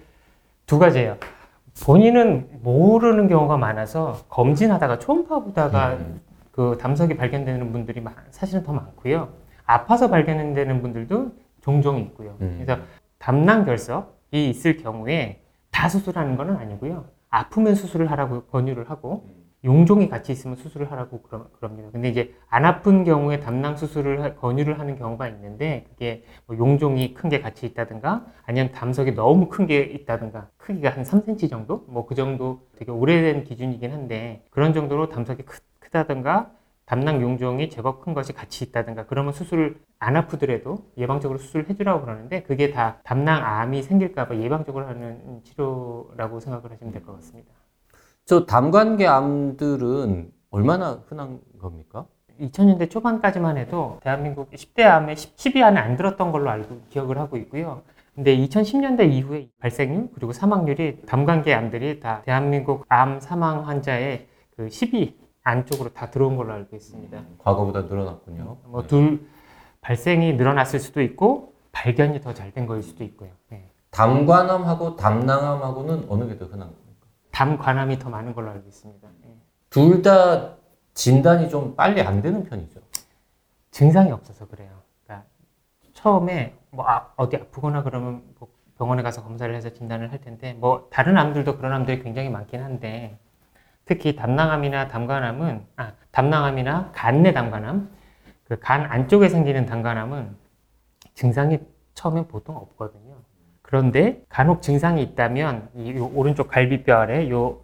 두 0.67 0.79
가지예요. 0.79 1.17
본인은 1.85 2.61
모르는 2.63 3.29
경우가 3.29 3.57
많아서 3.57 4.19
검진하다가 4.29 4.99
초음파 5.01 5.41
보다가 5.41 5.95
음. 5.95 6.21
그 6.53 6.77
담석이 6.81 7.17
발견되는 7.17 7.73
분들이 7.73 8.01
많- 8.01 8.15
사실은 8.31 8.63
더 8.63 8.73
많고요. 8.73 9.29
아파서 9.67 10.09
발견되는 10.09 10.83
분들도 10.83 11.33
종종 11.63 11.99
있고요. 12.01 12.37
음. 12.41 12.61
그래서 12.65 12.81
담낭 13.19 13.65
결석이 13.65 14.51
있을 14.51 14.77
경우에 14.79 15.43
다 15.71 15.89
수술하는 15.89 16.37
건 16.37 16.57
아니고요. 16.57 17.05
아프면 17.31 17.75
수술을 17.75 18.11
하라고 18.11 18.43
권유를 18.45 18.91
하고 18.91 19.27
용종이 19.65 20.09
같이 20.09 20.33
있으면 20.33 20.57
수술을 20.57 20.91
하라고 20.91 21.23
그러, 21.23 21.47
그럽니다. 21.53 21.89
근데 21.93 22.09
이제 22.09 22.35
안 22.49 22.65
아픈 22.65 23.05
경우에 23.05 23.39
담낭 23.39 23.77
수술을 23.77 24.21
하- 24.21 24.35
권유를 24.35 24.81
하는 24.81 24.97
경우가 24.99 25.29
있는데 25.29 25.85
그게 25.91 26.25
뭐 26.47 26.59
용종이 26.59 27.15
큰 27.15 27.29
게 27.31 27.41
같이 27.41 27.65
있다든가 27.67 28.27
아니면 28.45 28.73
담석이 28.73 29.13
너무 29.15 29.49
큰 29.49 29.67
게 29.69 29.81
있다든가 29.83 30.49
크기가 30.57 30.91
한 30.91 31.05
3cm 31.05 31.49
정도 31.49 31.85
뭐 31.87 32.07
그 32.07 32.17
정도 32.17 32.67
되게 32.77 32.91
오래된 32.91 33.45
기준이긴 33.45 33.93
한데 33.93 34.45
그런 34.51 34.75
정도로 34.75 35.09
담석이 35.11 35.45
크, 35.45 35.61
크다든가 35.79 36.51
담낭 36.93 37.23
용종이 37.23 37.71
제법 37.71 38.03
큰 38.03 38.13
것이 38.13 38.35
같이 38.35 38.65
있다든가 38.67 39.07
그러면 39.07 39.33
수술을 39.33 39.81
안 39.99 40.15
아프더라도 40.15 40.85
예방적으로 40.99 41.39
수술을 41.39 41.71
해주라고 41.71 42.03
그러는데 42.03 42.43
그게 42.43 42.71
다 42.71 42.99
담낭암이 43.05 43.83
생길까봐 43.83 44.37
예방적으로 44.37 44.87
하는 44.87 45.41
치료라고 45.43 46.41
생각을 46.41 46.71
하시면 46.71 46.93
될 46.93 47.03
것 47.03 47.15
같습니다. 47.15 47.51
저 48.27 48.45
담관계 48.45 49.07
암들은 49.07 50.33
얼마나 50.51 51.03
흔한 51.07 51.41
겁니까? 51.63 52.05
2000년대 52.39 52.91
초반까지만 52.91 53.57
해도 53.57 53.99
대한민국 54.03 54.51
10대 54.51 54.83
암의 54.83 55.17
10, 55.17 55.57
위 55.57 55.63
안에 55.63 55.81
안 55.81 55.97
들었던 55.97 56.31
걸로 56.31 56.51
알고 56.51 56.83
기억을 56.91 57.17
하고 57.17 57.39
있고요. 57.39 57.81
근데 58.15 58.37
2010년대 58.37 59.11
이후에 59.11 59.49
발생률 59.61 60.11
그리고 60.15 60.35
사망률이 60.35 61.07
담관계 61.07 61.55
암들이 61.55 62.01
다 62.01 62.21
대한민국 62.27 62.85
암 62.91 63.19
사망 63.19 63.67
환자의 63.67 64.29
그 64.55 64.67
10위 64.67 65.22
안쪽으로 65.45 65.91
다 65.93 66.11
들어온 66.11 66.37
걸로 66.37 66.53
알고 66.53 66.77
있습니다. 66.77 67.21
과거보다 67.39 67.83
늘어났군요. 67.83 68.59
뭐둘 68.67 69.27
발생이 69.81 70.35
늘어났을 70.35 70.79
수도 70.79 71.03
있고 71.03 71.55
발견이 71.73 72.21
더 72.21 72.33
잘 72.33 72.53
된 72.53 72.67
거일 72.67 72.83
수도 72.83 73.03
있고요. 73.05 73.31
네. 73.49 73.69
담관암하고 73.91 74.97
담낭암하고는 74.97 76.07
어느 76.09 76.27
게 76.29 76.39
더 76.39 76.45
흔한 76.47 76.69
겁니까? 76.69 77.07
담관암이 77.33 77.99
더 77.99 78.09
많은 78.11 78.35
걸로 78.35 78.51
알고 78.51 78.69
있습니다. 78.69 79.09
네. 79.23 79.37
둘다 79.71 80.55
진단이 80.95 81.49
좀 81.49 81.75
빨리 81.75 82.03
안 82.03 82.21
되는 82.23 82.45
편이죠. 82.45 82.81
증상이 83.71 84.13
없어서 84.13 84.47
그래요. 84.47 84.71
그러니까 85.05 85.27
처음에 85.95 86.55
뭐 86.71 86.87
아- 86.89 87.09
어디 87.17 87.37
아프거나 87.37 87.83
그러면 87.83 88.23
뭐 88.39 88.49
병원에 88.79 89.03
가서 89.03 89.23
검사를 89.23 89.53
해서 89.55 89.71
진단을 89.73 90.13
할 90.13 90.21
텐데 90.21 90.53
뭐 90.55 90.89
다른 90.91 91.17
암들도 91.17 91.57
그런 91.57 91.73
암들이 91.73 92.03
굉장히 92.03 92.29
많긴 92.29 92.63
한데 92.63 93.19
특히 93.85 94.17
담낭암이나 94.17 94.89
담관암은 94.89 95.67
아 95.77 95.93
담낭암이나 96.13 96.91
간내 96.95 97.33
담관암 97.33 97.91
그 98.49 98.57
간 98.61 98.83
안쪽에 98.83 99.29
생기는 99.29 99.65
담관암은 99.67 100.37
증상이 101.15 101.59
처음엔 101.95 102.29
보통 102.29 102.57
없거든요. 102.57 103.17
그런데 103.63 104.23
간혹 104.29 104.61
증상이 104.63 105.03
있다면 105.03 105.71
이요 105.75 106.11
오른쪽 106.15 106.49
갈비뼈 106.49 106.95
아래 106.95 107.31
요 107.31 107.61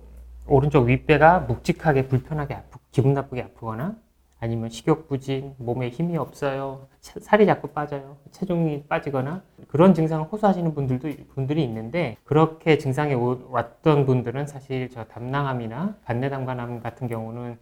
오른쪽 0.46 0.84
윗배가 0.86 1.40
묵직하게 1.40 2.08
불편하게 2.08 2.54
아프 2.54 2.78
기분 2.90 3.12
나쁘게 3.14 3.42
아프거나 3.42 3.96
아니면 4.40 4.70
식욕부진, 4.70 5.54
몸에 5.58 5.88
힘이 5.88 6.16
없어요, 6.16 6.86
차- 7.00 7.18
살이 7.20 7.44
자꾸 7.44 7.68
빠져요, 7.68 8.16
체중이 8.30 8.84
빠지거나 8.88 9.42
그런 9.66 9.94
증상을 9.94 10.26
호소하시는 10.30 10.74
분들도 10.74 11.10
분들이 11.34 11.64
있는데 11.64 12.16
그렇게 12.24 12.78
증상이 12.78 13.14
오- 13.14 13.48
왔던 13.50 14.06
분들은 14.06 14.46
사실 14.46 14.88
저 14.90 15.04
담낭암이나 15.04 15.96
간내담관암 16.04 16.80
같은 16.82 17.08
경우는 17.08 17.58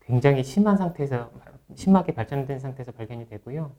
굉장히 0.00 0.44
심한 0.44 0.76
상태에서 0.76 1.28
심하게 1.74 2.12
발전된 2.14 2.58
상태에서 2.60 2.92
발견이 2.92 3.28
되고요. 3.28 3.72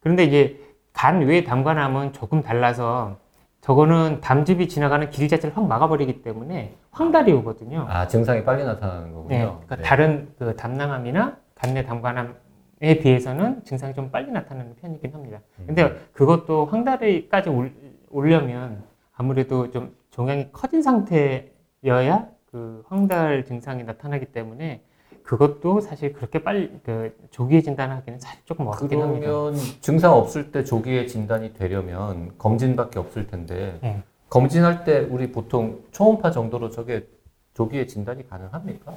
그런데 0.00 0.24
이제 0.24 0.60
간 0.92 1.22
외 1.22 1.42
담관암은 1.44 2.12
조금 2.12 2.42
달라서 2.42 3.16
저거는 3.60 4.20
담즙이 4.20 4.68
지나가는 4.68 5.08
길 5.10 5.28
자체를 5.28 5.56
확 5.56 5.66
막아버리기 5.66 6.22
때문에 6.22 6.74
황달이 6.92 7.32
오거든요. 7.32 7.86
아 7.88 8.06
증상이 8.06 8.44
빨리 8.44 8.64
나타나는 8.64 9.12
거군요. 9.12 9.28
네, 9.28 9.44
그러니까 9.44 9.76
네. 9.76 9.82
다른 9.82 10.28
그 10.38 10.54
담낭암이나 10.56 11.36
간내 11.58 11.84
담관암에 11.84 12.98
비해서는 13.02 13.64
증상이 13.64 13.92
좀 13.94 14.10
빨리 14.10 14.30
나타나는 14.30 14.76
편이긴 14.76 15.12
합니다. 15.12 15.40
근데 15.66 15.84
음. 15.84 15.98
그것도 16.12 16.66
황달이까지 16.66 17.50
올- 17.50 17.72
오려면 18.10 18.84
아무래도 19.14 19.70
좀 19.70 19.94
종양이 20.10 20.50
커진 20.52 20.82
상태여야 20.82 22.28
그 22.50 22.84
황달 22.86 23.44
증상이 23.44 23.82
나타나기 23.84 24.26
때문에 24.26 24.82
그것도 25.24 25.80
사실 25.80 26.12
그렇게 26.14 26.42
빨리 26.42 26.70
그 26.84 27.14
조기에 27.30 27.60
진단하기는 27.60 28.18
사실 28.20 28.40
조금 28.46 28.66
어렵긴 28.68 29.02
합니다. 29.02 29.26
그러면 29.26 29.54
증상 29.80 30.14
없을 30.14 30.52
때 30.52 30.64
조기에 30.64 31.06
진단이 31.06 31.52
되려면 31.52 32.32
검진밖에 32.38 32.98
없을 32.98 33.26
텐데 33.26 33.78
네. 33.82 34.02
검진할 34.30 34.84
때 34.84 35.00
우리 35.00 35.30
보통 35.30 35.80
초음파 35.90 36.30
정도로 36.30 36.70
저게 36.70 37.06
조기에 37.54 37.86
진단이 37.86 38.26
가능합니까? 38.28 38.94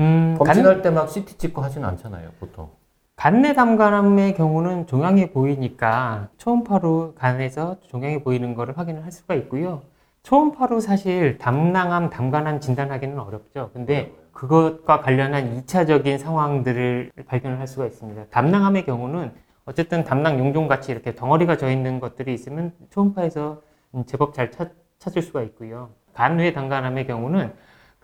음, 0.00 0.34
간, 0.38 0.46
검진할 0.46 0.80
때막 0.82 1.10
CT 1.10 1.36
찍고 1.36 1.60
하지는 1.62 1.86
않잖아요, 1.90 2.30
보통. 2.40 2.70
간내 3.16 3.52
담관암의 3.52 4.34
경우는 4.34 4.86
종양이 4.86 5.30
보이니까 5.30 6.28
초음파로 6.38 7.14
간에서 7.16 7.76
종양이 7.86 8.22
보이는 8.22 8.54
것을 8.54 8.78
확인을 8.78 9.04
할 9.04 9.12
수가 9.12 9.34
있고요. 9.34 9.82
초음파로 10.22 10.80
사실 10.80 11.36
담낭암, 11.36 12.08
담관암 12.08 12.60
진단하기는 12.60 13.18
어렵죠. 13.18 13.70
근데 13.74 14.12
그것과 14.32 15.00
관련한 15.00 15.62
2차적인 15.62 16.16
상황들을 16.16 17.12
발견을 17.26 17.60
할 17.60 17.66
수가 17.66 17.84
있습니다. 17.86 18.24
담낭암의 18.30 18.86
경우는 18.86 19.32
어쨌든 19.66 20.04
담낭 20.04 20.38
용종 20.38 20.66
같이 20.66 20.90
이렇게 20.90 21.14
덩어리가 21.14 21.58
져 21.58 21.70
있는 21.70 22.00
것들이 22.00 22.32
있으면 22.32 22.72
초음파에서 22.88 23.60
음, 23.94 24.04
제법 24.06 24.32
잘 24.32 24.50
찾, 24.50 24.70
찾을 24.98 25.20
수가 25.20 25.42
있고요. 25.42 25.90
간후의 26.14 26.54
담간암의 26.54 27.06
경우는 27.06 27.52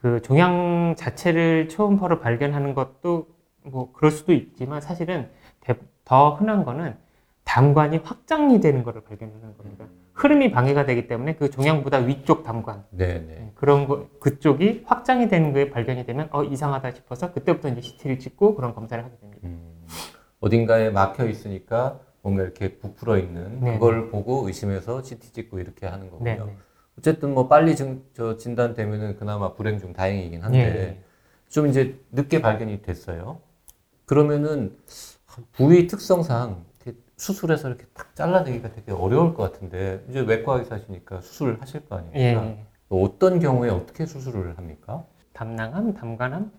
그 0.06 0.22
종양 0.22 0.94
자체를 0.96 1.68
초음파로 1.68 2.20
발견하는 2.20 2.74
것도 2.74 3.26
뭐 3.64 3.90
그럴 3.92 4.12
수도 4.12 4.32
있지만 4.32 4.80
사실은 4.80 5.28
대- 5.58 5.74
더 6.04 6.34
흔한 6.34 6.64
거는 6.64 6.94
담관이 7.42 7.96
확장이 8.04 8.60
되는 8.60 8.84
것을 8.84 9.00
발견하는 9.00 9.56
겁니다. 9.56 9.86
흐름이 10.12 10.52
방해가 10.52 10.86
되기 10.86 11.08
때문에 11.08 11.34
그 11.34 11.50
종양보다 11.50 11.98
위쪽 11.98 12.44
담관 12.44 12.84
네, 12.90 13.14
네. 13.14 13.18
네, 13.26 13.52
그런 13.56 13.88
거 13.88 14.06
그쪽이 14.20 14.84
확장이 14.86 15.28
되는 15.28 15.52
거에 15.52 15.70
발견이 15.70 16.06
되면 16.06 16.28
어 16.30 16.44
이상하다 16.44 16.92
싶어서 16.92 17.32
그때부터 17.32 17.68
이제 17.70 17.80
CT를 17.80 18.20
찍고 18.20 18.54
그런 18.54 18.76
검사를 18.76 19.02
하게 19.02 19.16
됩니다. 19.16 19.40
음, 19.42 19.84
어딘가에 20.38 20.90
막혀 20.90 21.26
있으니까 21.26 21.98
뭔가 22.22 22.44
이렇게 22.44 22.78
부풀어 22.78 23.18
있는 23.18 23.58
네. 23.60 23.72
그걸 23.74 24.08
보고 24.08 24.46
의심해서 24.46 25.02
CT 25.02 25.32
찍고 25.32 25.58
이렇게 25.58 25.86
하는 25.86 26.10
거고요. 26.10 26.24
네, 26.24 26.36
네. 26.38 26.56
어쨌든 26.98 27.34
뭐 27.34 27.48
빨리 27.48 27.76
증, 27.76 28.02
저 28.14 28.36
진단되면은 28.36 29.16
그나마 29.16 29.54
불행 29.54 29.78
중 29.78 29.92
다행이긴 29.92 30.42
한데 30.42 30.58
예, 30.58 31.02
좀 31.48 31.66
이제 31.66 31.98
늦게 32.12 32.40
발견이 32.40 32.82
됐어요. 32.82 33.40
그러면은 34.06 34.76
부위 35.52 35.86
특성상 35.86 36.64
이렇게 36.80 36.98
수술해서 37.16 37.68
이렇게 37.68 37.84
딱 37.92 38.14
잘라내기가 38.14 38.72
되게 38.72 38.92
어려울 38.92 39.34
것 39.34 39.52
같은데 39.52 40.04
이제 40.08 40.20
외과 40.20 40.58
의사시니까 40.58 41.20
수술을 41.20 41.60
하실 41.60 41.86
거 41.86 41.96
아닙니까? 41.96 42.18
예, 42.20 42.34
예. 42.34 42.64
또 42.88 43.02
어떤 43.02 43.40
경우에 43.40 43.68
어떻게 43.68 44.06
수술을 44.06 44.56
합니까? 44.56 45.04
담낭암, 45.32 45.94
담간암, 45.94 46.50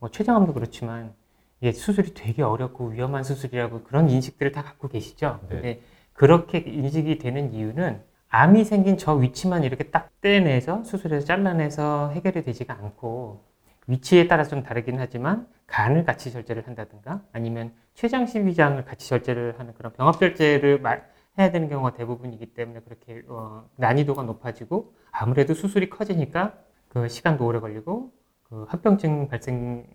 뭐 0.00 0.10
췌장암도 0.10 0.52
그렇지만 0.52 1.14
이게 1.60 1.72
수술이 1.72 2.14
되게 2.14 2.42
어렵고 2.42 2.88
위험한 2.88 3.24
수술이라고 3.24 3.84
그런 3.84 4.10
인식들을 4.10 4.52
다 4.52 4.62
갖고 4.62 4.88
계시죠. 4.88 5.40
네. 5.42 5.48
근데 5.48 5.80
그렇게 6.12 6.58
인식이 6.58 7.18
되는 7.18 7.54
이유는 7.54 8.02
암이 8.30 8.64
생긴 8.64 8.98
저 8.98 9.14
위치만 9.14 9.64
이렇게 9.64 9.84
딱 9.84 10.10
떼내서 10.20 10.84
수술해서 10.84 11.26
잘라내서 11.26 12.10
해결이 12.10 12.44
되지가 12.44 12.74
않고 12.74 13.44
위치에 13.86 14.28
따라 14.28 14.44
좀 14.44 14.62
다르긴 14.62 14.98
하지만 14.98 15.46
간을 15.66 16.04
같이 16.04 16.30
절제를 16.30 16.66
한다든가 16.66 17.22
아니면 17.32 17.72
췌장 17.94 18.26
십이장을 18.26 18.84
같이 18.84 19.08
절제를 19.08 19.58
하는 19.58 19.72
그런 19.74 19.92
병합 19.94 20.18
절제를 20.18 20.80
마- 20.80 20.98
해야 21.38 21.50
되는 21.50 21.68
경우가 21.68 21.94
대부분이기 21.94 22.52
때문에 22.52 22.80
그렇게 22.80 23.22
어, 23.28 23.68
난이도가 23.76 24.24
높아지고 24.24 24.94
아무래도 25.10 25.54
수술이 25.54 25.88
커지니까 25.88 26.54
그 26.88 27.08
시간도 27.08 27.46
오래 27.46 27.60
걸리고 27.60 28.12
그 28.42 28.64
합병증 28.68 29.28
발생 29.28 29.86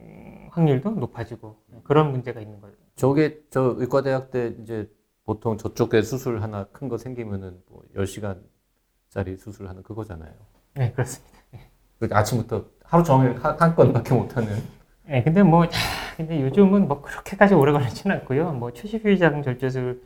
확률도 0.51 0.91
높아지고 0.91 1.57
그런 1.83 2.11
문제가 2.11 2.39
있는 2.39 2.61
거예요. 2.61 2.75
저게 2.95 3.41
저 3.49 3.73
의과대학 3.77 4.31
때 4.31 4.53
이제 4.61 4.89
보통 5.25 5.57
저쪽에 5.57 6.01
수술 6.01 6.41
하나 6.41 6.65
큰 6.65 6.89
거 6.89 6.97
생기면은 6.97 7.61
뭐 7.69 7.83
10시간짜리 7.95 9.37
수술하는 9.39 9.83
그거잖아요. 9.83 10.33
네, 10.75 10.91
그렇습니다. 10.93 11.39
그 11.99 12.09
아침부터 12.11 12.65
하루 12.83 13.03
종일 13.03 13.35
한, 13.43 13.59
한 13.59 13.75
건밖에 13.75 14.13
못 14.13 14.35
하는. 14.37 14.63
네, 15.05 15.23
근데 15.23 15.43
뭐, 15.43 15.63
하, 15.65 15.69
근데 16.17 16.41
요즘은 16.41 16.87
뭐 16.87 17.01
그렇게까지 17.01 17.53
오래 17.55 17.71
걸리지는 17.71 18.17
않고요. 18.17 18.53
뭐 18.53 18.71
최시비장 18.73 19.43
절제술 19.43 20.03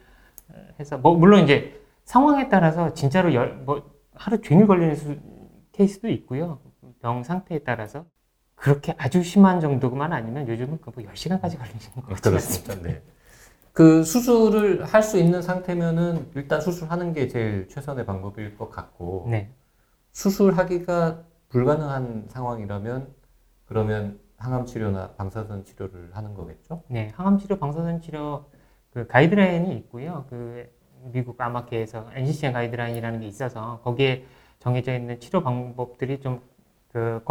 해서 0.80 0.98
뭐 0.98 1.16
물론 1.18 1.44
이제 1.44 1.82
상황에 2.06 2.50
따라서 2.50 2.94
진짜로 2.94 3.34
열, 3.34 3.56
뭐 3.58 3.92
하루 4.16 4.42
종일 4.42 4.68
걸리는 4.68 4.96
수, 4.96 5.18
케이스도 5.74 6.10
있고요. 6.10 6.62
병 7.02 7.24
상태에 7.24 7.60
따라서 7.60 8.06
그렇게 8.56 8.96
아주 8.98 9.24
심한 9.24 9.60
정도만 9.62 10.14
아니면 10.14 10.48
요즘은 10.48 10.82
그뭐 10.82 11.06
10시간까지 11.06 11.58
걸리는 11.58 11.80
거 11.96 12.02
같지 12.04 12.30
않습니다. 12.34 12.76
그렇습니다. 12.76 12.76
네. 12.82 13.02
그 13.78 14.04
수술을 14.04 14.86
할 14.86 15.04
수 15.04 15.20
있는 15.20 15.44
상태면은 15.44 16.32
일단 16.34 16.60
수술하는 16.60 17.14
게 17.14 17.28
제일 17.28 17.68
최선의 17.68 18.08
방법일 18.08 18.58
것 18.58 18.72
같고 18.72 19.28
네. 19.30 19.52
수술하기가 20.14 21.24
불가능한 21.50 22.26
상황이라면 22.28 23.14
그러면 23.66 24.20
항암 24.38 24.66
치료나 24.66 25.12
방사선 25.12 25.64
치료를 25.64 26.10
하는 26.14 26.34
거겠죠? 26.34 26.82
네, 26.88 27.12
항암 27.16 27.38
치료, 27.38 27.60
방사선 27.60 28.02
치료 28.02 28.46
그 28.90 29.06
가이드라인이 29.06 29.76
있고요. 29.78 30.26
그 30.32 30.68
미국 31.14 31.40
암학회에서 31.40 32.08
NCCN 32.16 32.54
가이드라인이라는 32.54 33.20
게 33.20 33.28
있어서 33.28 33.80
거기에 33.84 34.26
정해져 34.58 34.96
있는 34.96 35.20
치료 35.20 35.44
방법들이 35.44 36.20
좀 36.22 36.42
그 36.92 37.22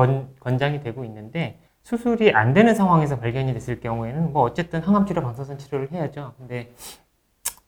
권장이 0.40 0.80
되고 0.80 1.04
있는데 1.04 1.58
수술이 1.86 2.32
안 2.32 2.52
되는 2.52 2.74
상황에서 2.74 3.20
발견이 3.20 3.52
됐을 3.52 3.78
경우에는 3.78 4.32
뭐 4.32 4.42
어쨌든 4.42 4.82
항암 4.82 5.06
치료, 5.06 5.22
방사선 5.22 5.56
치료를 5.56 5.92
해야죠. 5.92 6.34
근데 6.36 6.74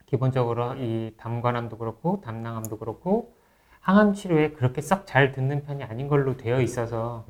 기본적으로 0.07 0.75
이 0.75 1.15
담관암도 1.17 1.79
그렇고 1.79 2.21
담낭암도 2.23 2.79
그렇고 2.79 3.37
항암 3.79 4.15
치료에 4.15 4.51
그렇게 4.55 4.81
썩 4.81 5.07
잘 5.07 5.31
듣는 5.31 5.63
편이 5.63 5.85
아닌 5.85 6.09
걸로 6.09 6.37
되어 6.37 6.61
있어서 6.61 7.27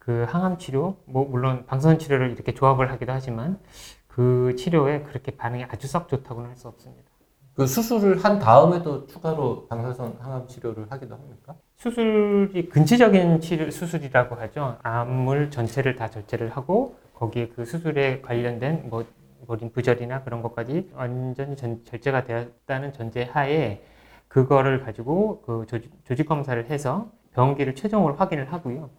그 0.00 0.24
항암 0.28 0.58
치료, 0.58 0.96
뭐 1.04 1.24
물론 1.24 1.64
방사선 1.66 2.00
치료를 2.00 2.32
이렇게 2.32 2.52
조합을 2.54 2.90
하기도 2.90 3.12
하지만 3.12 3.60
그 4.08 4.56
치료에 4.58 5.02
그렇게 5.04 5.36
반응이 5.36 5.66
아주 5.68 5.86
썩 5.86 6.08
좋다고는 6.08 6.48
할 6.50 6.56
수 6.56 6.66
없습니다. 6.66 7.08
그 7.54 7.68
수술을 7.68 8.24
한 8.24 8.40
다음에도 8.40 9.06
추가로 9.06 9.68
방사선 9.68 10.16
항암 10.18 10.48
치료를 10.48 10.90
하기도 10.90 11.14
합니까? 11.14 11.54
수술이 11.76 12.68
근치적인 12.70 13.40
치료 13.40 13.70
수술이라고 13.70 14.34
하죠. 14.36 14.78
암을 14.82 15.50
전체를 15.50 15.96
다 15.96 16.08
절제를 16.08 16.50
하고 16.50 16.96
거기에 17.14 17.48
그 17.48 17.64
수술에 17.64 18.22
관련된 18.22 18.88
뭐, 18.88 19.04
뭐 19.46 19.56
림프절이나 19.56 20.22
그런 20.22 20.42
것까지 20.42 20.90
완전히 20.94 21.56
전, 21.56 21.84
절제가 21.84 22.24
되었다는 22.24 22.92
전제 22.92 23.24
하에 23.24 23.82
그거를 24.28 24.84
가지고 24.84 25.42
그 25.42 25.66
조직, 25.68 25.92
조직 26.04 26.26
검사를 26.26 26.62
해서 26.70 27.10
병기를 27.34 27.74
최종으로 27.74 28.14
확인을 28.14 28.52
하고요. 28.52 28.90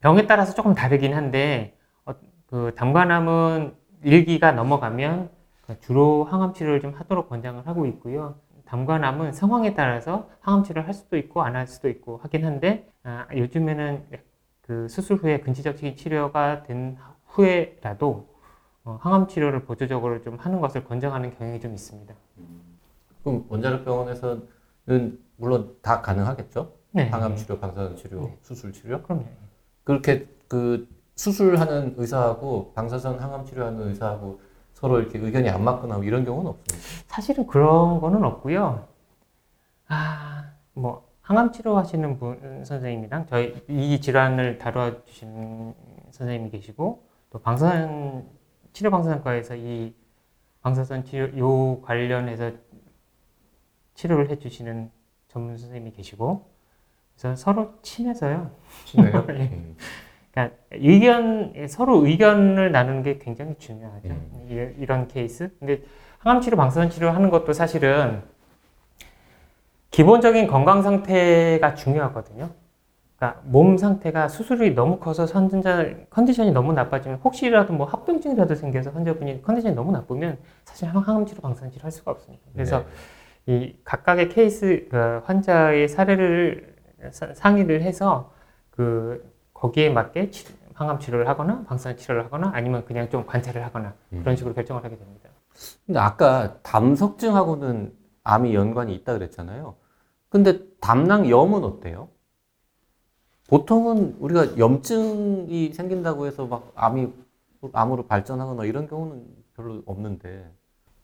병에 0.00 0.26
따라서 0.26 0.54
조금 0.54 0.74
다르긴 0.74 1.14
한데 1.14 1.76
어, 2.04 2.12
그 2.46 2.72
담관암은 2.76 3.74
1기가 4.04 4.54
넘어가면 4.54 5.30
그 5.66 5.80
주로 5.80 6.24
항암 6.24 6.52
치료를 6.52 6.80
좀 6.80 6.92
하도록 6.94 7.28
권장을 7.28 7.66
하고 7.66 7.86
있고요. 7.86 8.36
담관암은 8.70 9.32
상황에 9.32 9.74
따라서 9.74 10.28
항암 10.40 10.62
치료를 10.62 10.86
할 10.86 10.94
수도 10.94 11.16
있고 11.16 11.42
안 11.42 11.56
할 11.56 11.66
수도 11.66 11.88
있고 11.88 12.18
하긴 12.18 12.44
한데 12.44 12.88
아, 13.02 13.26
요즘에는 13.34 14.04
그 14.62 14.86
수술 14.88 15.16
후에 15.16 15.40
근치적인 15.40 15.96
치료가 15.96 16.62
된 16.62 16.96
후에라도 17.26 18.28
어, 18.84 18.96
항암 19.02 19.26
치료를 19.26 19.64
보조적으로 19.64 20.22
좀 20.22 20.36
하는 20.36 20.60
것을 20.60 20.84
권장하는 20.84 21.36
경향이 21.36 21.58
좀 21.60 21.74
있습니다. 21.74 22.14
그럼 23.24 23.44
원자력 23.48 23.84
병원에서는 23.84 25.18
물론 25.36 25.74
다 25.82 26.00
가능하겠죠? 26.00 26.72
네. 26.92 27.08
항암 27.08 27.34
치료, 27.36 27.58
방사선 27.58 27.96
치료, 27.96 28.20
네. 28.20 28.38
수술 28.42 28.72
치료? 28.72 29.02
그럼요. 29.02 29.24
그렇게 29.82 30.28
그 30.46 30.88
수술하는 31.16 31.94
의사하고 31.96 32.72
방사선 32.74 33.18
항암 33.18 33.44
치료하는 33.46 33.88
의사하고 33.88 34.40
서로 34.80 34.98
이렇게 34.98 35.18
의견이 35.18 35.48
안 35.50 35.62
맞거나 35.62 35.96
뭐 35.96 36.04
이런 36.04 36.24
경우는 36.24 36.50
없습니다. 36.50 36.88
사실은 37.06 37.46
그런 37.46 38.00
거는 38.00 38.24
없고요. 38.24 38.88
아, 39.88 40.52
뭐 40.72 41.06
항암 41.20 41.52
치료하시는 41.52 42.18
분 42.18 42.64
선생님이랑 42.64 43.26
저희 43.26 43.62
이 43.68 44.00
질환을 44.00 44.56
다뤄 44.56 45.04
주시는 45.04 45.74
선생님이 46.12 46.50
계시고 46.50 47.04
또 47.28 47.38
방사선 47.40 48.26
치료 48.72 48.90
방사선과에서 48.90 49.56
이 49.56 49.94
방사선 50.62 51.04
치료 51.04 51.38
요 51.38 51.82
관련해서 51.82 52.52
치료를 53.94 54.30
해 54.30 54.38
주시는 54.38 54.90
전문 55.28 55.58
선생님이 55.58 55.92
계시고 55.92 56.50
그래서 57.18 57.36
서로 57.36 57.74
친해서요. 57.82 58.50
친해요? 58.86 59.26
네. 59.26 59.74
음. 60.44 60.50
그러니까 60.68 60.86
의견 60.88 61.66
서로 61.68 62.06
의견을 62.06 62.72
나누는 62.72 63.02
게 63.02 63.18
굉장히 63.18 63.54
중요하죠. 63.58 64.08
음. 64.08 64.46
이- 64.48 64.82
이런 64.82 65.08
케이스. 65.08 65.50
근데 65.58 65.82
항암 66.18 66.40
치료, 66.40 66.56
방사선 66.56 66.90
치료 66.90 67.10
하는 67.10 67.30
것도 67.30 67.52
사실은 67.52 68.22
기본적인 69.90 70.46
건강 70.46 70.82
상태가 70.82 71.74
중요하거든요. 71.74 72.50
그러니까 73.16 73.40
몸 73.44 73.76
상태가 73.76 74.28
수술이 74.28 74.74
너무 74.74 74.98
커서 74.98 75.26
환자 75.26 75.86
컨디션이 76.08 76.52
너무 76.52 76.72
나빠지면 76.72 77.18
혹시라도 77.22 77.72
뭐 77.74 77.86
합병증이라도 77.86 78.54
생겨서 78.54 78.90
환자분이 78.90 79.42
컨디션이 79.42 79.74
너무 79.74 79.92
나쁘면 79.92 80.38
사실 80.64 80.88
항암 80.88 81.26
치료, 81.26 81.40
방사선 81.42 81.70
치료 81.70 81.82
할 81.84 81.90
수가 81.90 82.12
없습니다. 82.12 82.42
그래서 82.54 82.84
네. 83.46 83.54
이 83.54 83.76
각각의 83.84 84.28
케이스 84.30 84.86
그 84.90 85.20
환자의 85.24 85.88
사례를 85.88 86.74
사- 87.10 87.34
상의를 87.34 87.82
해서 87.82 88.32
그 88.70 89.29
거기에 89.60 89.90
맞게 89.90 90.30
치- 90.30 90.46
항암 90.74 90.98
치료를 90.98 91.28
하거나 91.28 91.62
방사선 91.64 91.98
치료를 91.98 92.24
하거나 92.24 92.50
아니면 92.54 92.84
그냥 92.86 93.10
좀 93.10 93.26
관찰을 93.26 93.62
하거나 93.64 93.94
음. 94.12 94.20
그런 94.20 94.34
식으로 94.34 94.54
결정을 94.54 94.82
하게 94.82 94.96
됩니다. 94.96 95.28
근데 95.86 96.00
아까 96.00 96.58
담석증하고는 96.62 97.94
암이 98.24 98.54
연관이 98.54 98.94
있다 98.94 99.12
그랬잖아요. 99.12 99.76
근데 100.30 100.60
담낭염은 100.80 101.62
어때요? 101.64 102.08
보통은 103.48 104.16
우리가 104.20 104.56
염증이 104.56 105.72
생긴다고 105.74 106.26
해서 106.26 106.46
막 106.46 106.72
암이 106.74 107.08
암으로 107.72 108.06
발전하거나 108.06 108.64
이런 108.64 108.88
경우는 108.88 109.26
별로 109.54 109.82
없는데. 109.84 110.50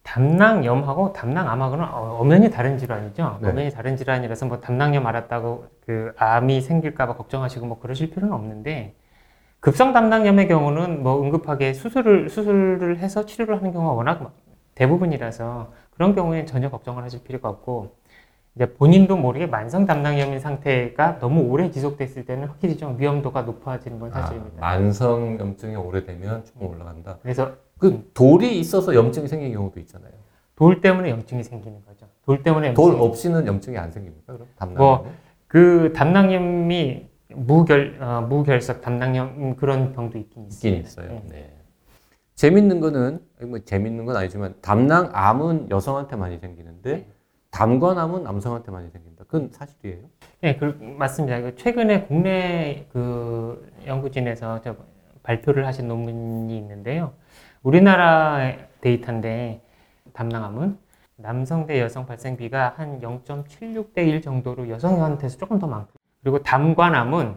담낭염하고 0.07 1.13
담낭암하고는 1.13 1.85
어- 1.85 2.19
엄연히 2.21 2.49
다른 2.51 2.79
질환이죠. 2.79 3.39
네. 3.43 3.51
엄연히 3.51 3.71
다른 3.71 3.97
질환이라서 3.97 4.47
뭐 4.47 4.61
담낭염 4.61 5.05
알았다고 5.05 5.65
그 5.85 6.13
암이 6.17 6.61
생길까봐 6.61 7.17
걱정하시고 7.17 7.67
뭐 7.67 7.81
그러실 7.81 8.11
필요는 8.11 8.33
없는데 8.33 8.95
급성 9.61 9.93
담낭염의 9.93 10.47
경우는 10.47 11.03
뭐 11.03 11.21
응급하게 11.23 11.73
수술을 11.73 12.29
수술을 12.29 12.99
해서 12.99 13.27
치료를 13.27 13.57
하는 13.59 13.73
경우가 13.73 13.95
워낙 13.95 14.33
대부분이라서 14.77 15.73
그런 15.91 16.15
경우에는 16.15 16.47
전혀 16.47 16.71
걱정을 16.71 17.03
하실 17.03 17.23
필요가 17.25 17.49
없고 17.49 17.97
이제 18.55 18.73
본인도 18.75 19.17
모르게 19.17 19.47
만성 19.47 19.87
담낭염인 19.87 20.39
상태가 20.39 21.19
너무 21.19 21.43
오래 21.43 21.71
지속됐을 21.71 22.25
때는 22.27 22.47
확실히 22.49 22.77
좀 22.77 22.99
위험도가 22.99 23.43
높아지는 23.43 23.99
건 23.99 24.11
아, 24.15 24.21
사실입니다. 24.21 24.61
만성 24.61 25.39
염증이 25.39 25.75
오래되면 25.75 26.45
조금 26.45 26.69
올라간다. 26.69 27.19
그래서 27.23 27.53
그 27.79 28.11
돌이 28.15 28.59
있어서 28.59 28.95
염증이 28.95 29.29
생긴 29.29 29.53
경우도 29.53 29.81
있잖아요. 29.81 30.13
돌 30.55 30.81
때문에 30.81 31.11
염증이 31.11 31.43
생기는 31.43 31.85
거죠. 31.85 32.07
돌 32.25 32.43
때문에 32.43 32.75
돌 32.75 32.93
염증이 32.93 33.07
없이는 33.07 33.47
염증이 33.47 33.77
안 33.77 33.91
생깁니까? 33.91 34.33
그럼 34.33 34.49
담낭. 34.57 34.79
뭐, 34.79 35.13
그 35.47 35.93
담낭염이 35.95 37.07
무결 37.29 37.99
어, 38.01 38.23
무결석 38.23 38.81
담낭염 38.81 39.29
음, 39.37 39.57
그런 39.57 39.93
병도 39.93 40.17
있긴 40.19 40.47
있어요. 40.47 40.73
있긴 40.73 40.87
있어요. 40.87 41.09
네. 41.09 41.23
네. 41.29 41.53
재밌는 42.35 42.81
거는 42.81 43.21
뭐 43.43 43.59
재밌는 43.59 44.05
건 44.07 44.17
아니지만 44.17 44.55
담낭암은 44.61 45.71
여성한테 45.71 46.17
많이 46.17 46.39
생기는데 46.39 46.93
네. 46.93 47.07
담관암은 47.51 48.23
남성한테 48.23 48.71
많이 48.71 48.91
생긴다. 48.91 49.25
그건 49.25 49.51
사실이에요? 49.51 50.05
네, 50.43 50.57
그, 50.57 50.79
맞습니다. 50.99 51.41
그 51.41 51.57
최근에 51.57 52.05
국내 52.05 52.87
그 52.93 53.73
연구진에서 53.87 54.61
저 54.61 54.77
발표를 55.23 55.67
하신 55.67 55.89
논문이 55.89 56.57
있는데요. 56.59 57.15
우리나라 57.71 58.53
데이터인데 58.81 59.61
담낭암은 60.13 60.79
남성 61.17 61.67
대 61.67 61.81
여성 61.81 62.07
발생비가 62.07 62.75
한 62.77 63.01
0.76대 63.01 64.07
1 64.07 64.23
정도로 64.23 64.69
여성한테서 64.69 65.37
조금 65.37 65.59
더 65.59 65.67
많고 65.67 65.89
그리고 66.23 66.41
담관암은 66.45 67.35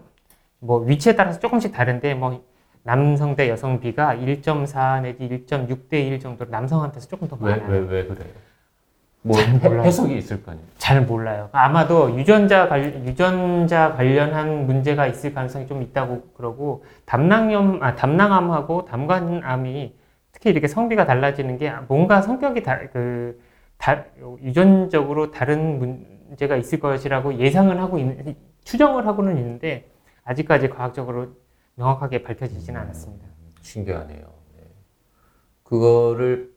뭐 0.60 0.82
위치에 0.82 1.16
따라서 1.16 1.40
조금씩 1.40 1.72
다른데 1.72 2.14
뭐 2.14 2.44
남성 2.84 3.36
대 3.36 3.50
여성 3.50 3.80
비가 3.80 4.14
1.4 4.16 5.02
내지 5.02 5.28
1.6대 5.28 5.94
1 5.94 6.20
정도로 6.20 6.52
남성한테서 6.52 7.08
조금 7.08 7.28
더왜 7.28 7.56
많아요. 7.56 7.72
왜왜 7.72 8.06
그래요? 8.06 8.30
뭐잘 9.24 9.60
몰라요. 9.62 9.82
해- 9.82 9.88
해석이 9.88 10.16
있을 10.16 10.44
거 10.44 10.52
아니에요. 10.52 10.68
잘 10.78 11.02
몰라요. 11.08 11.50
아마도 11.54 12.16
유전자 12.16 12.68
관 12.68 12.84
유전자 13.08 13.94
관련한 13.96 14.68
문제가 14.68 15.08
있을 15.08 15.34
가능성이 15.34 15.66
좀 15.66 15.82
있다고 15.82 16.22
그러고 16.38 16.86
담낭염 17.06 17.82
아 17.82 17.96
담낭암하고 17.96 18.86
담관암이 18.86 19.98
특히 20.40 20.52
이렇게 20.52 20.68
성비가 20.68 21.06
달라지는 21.06 21.58
게 21.58 21.72
뭔가 21.88 22.22
성격이 22.22 22.64
다, 22.64 22.80
그, 22.92 23.42
다, 23.78 24.06
유전적으로 24.42 25.32
다른 25.32 25.80
문제가 25.80 26.56
있을 26.56 26.80
것이라고 26.80 27.38
예상은 27.40 27.78
하고 27.78 28.00
있는, 28.00 28.36
추정을 28.64 29.06
하고는 29.06 29.38
있는데 29.38 29.90
아직까지 30.24 30.70
과학적으로 30.70 31.28
명확하게 31.76 32.24
밝혀지지는 32.24 32.80
않았습니다. 32.80 33.28
신기하네요. 33.62 34.20
네. 34.58 34.64
그거를 35.64 36.54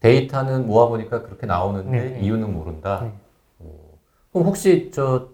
데이터는 0.00 0.66
모아보니까 0.66 1.22
그렇게 1.22 1.46
나오는데 1.46 1.90
네, 1.90 2.10
네. 2.10 2.20
이유는 2.20 2.52
모른다. 2.52 3.00
네. 3.02 3.12
오. 3.60 3.98
그럼 4.32 4.46
혹시 4.46 4.90
저 4.92 5.28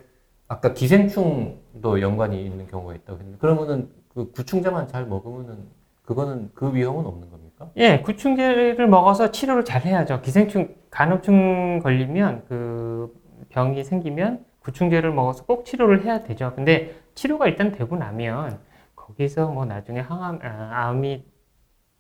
아까 0.49 0.75
기생충도 0.75 2.01
연관이 2.01 2.45
있는 2.45 2.67
경우가 2.67 2.95
있다고 2.95 3.19
했는데 3.19 3.39
그러면은 3.39 3.91
그 4.13 4.33
구충제만 4.33 4.89
잘 4.89 5.07
먹으면은 5.07 5.69
그거는 6.07 6.51
그 6.55 6.73
위험은 6.73 7.05
없는 7.05 7.31
겁니까? 7.31 7.69
예, 7.77 8.01
구충제를 8.01 8.87
먹어서 8.87 9.33
치료를 9.33 9.64
잘 9.64 9.83
해야죠. 9.83 10.23
기생충, 10.23 10.75
간흡충 10.90 11.81
걸리면 11.83 12.45
그 12.49 13.12
병이 13.51 13.85
생기면 13.85 14.45
구충제를 14.61 15.12
먹어서 15.12 15.45
꼭 15.45 15.64
치료를 15.64 16.05
해야 16.05 16.23
되죠. 16.23 16.53
근데 16.55 16.95
치료가 17.14 17.47
일단 17.47 17.73
되고 17.73 17.97
나면 17.97 18.59
거기서 18.95 19.49
뭐 19.49 19.64
나중에 19.64 20.01
항암, 20.01 20.40
아, 20.42 20.88
암이 20.88 21.25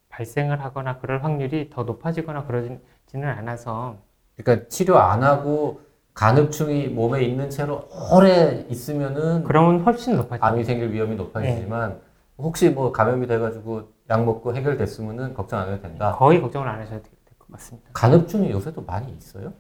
발생을 0.08 0.62
하거나 0.62 0.98
그럴 0.98 1.22
확률이 1.24 1.68
더 1.68 1.82
높아지거나 1.82 2.46
그러지는 2.46 2.80
않아서 3.12 3.96
그러니까 4.36 4.68
치료 4.68 4.98
안 4.98 5.22
하고 5.22 5.80
간흡충이 6.14 6.88
몸에 6.88 7.22
있는 7.24 7.50
채로 7.50 7.88
오래 8.12 8.64
있으면은 8.70 9.44
그러면 9.44 9.80
훨씬 9.80 10.16
높아지죠. 10.16 10.44
암이 10.46 10.64
생길 10.64 10.92
위험이 10.92 11.16
높아지지만 11.16 12.00
혹시 12.38 12.70
뭐 12.70 12.92
감염이 12.92 13.26
돼가지고 13.26 13.88
약 14.10 14.24
먹고 14.24 14.54
해결됐으면은 14.54 15.34
걱정 15.34 15.58
안 15.60 15.72
해도 15.72 15.82
된다. 15.82 16.12
거의 16.16 16.40
걱정을 16.40 16.68
안 16.68 16.80
하셔도 16.80 17.02
될 17.02 17.10
것 17.38 17.50
같습니다. 17.52 17.90
간흡충이 17.92 18.50
요새도 18.50 18.82
많이 18.82 19.12
있어요? 19.16 19.52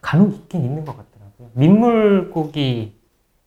간혹 0.00 0.32
있긴 0.32 0.64
있는 0.64 0.84
것 0.84 0.96
같더라고요. 0.96 1.50
민물고기 1.54 2.98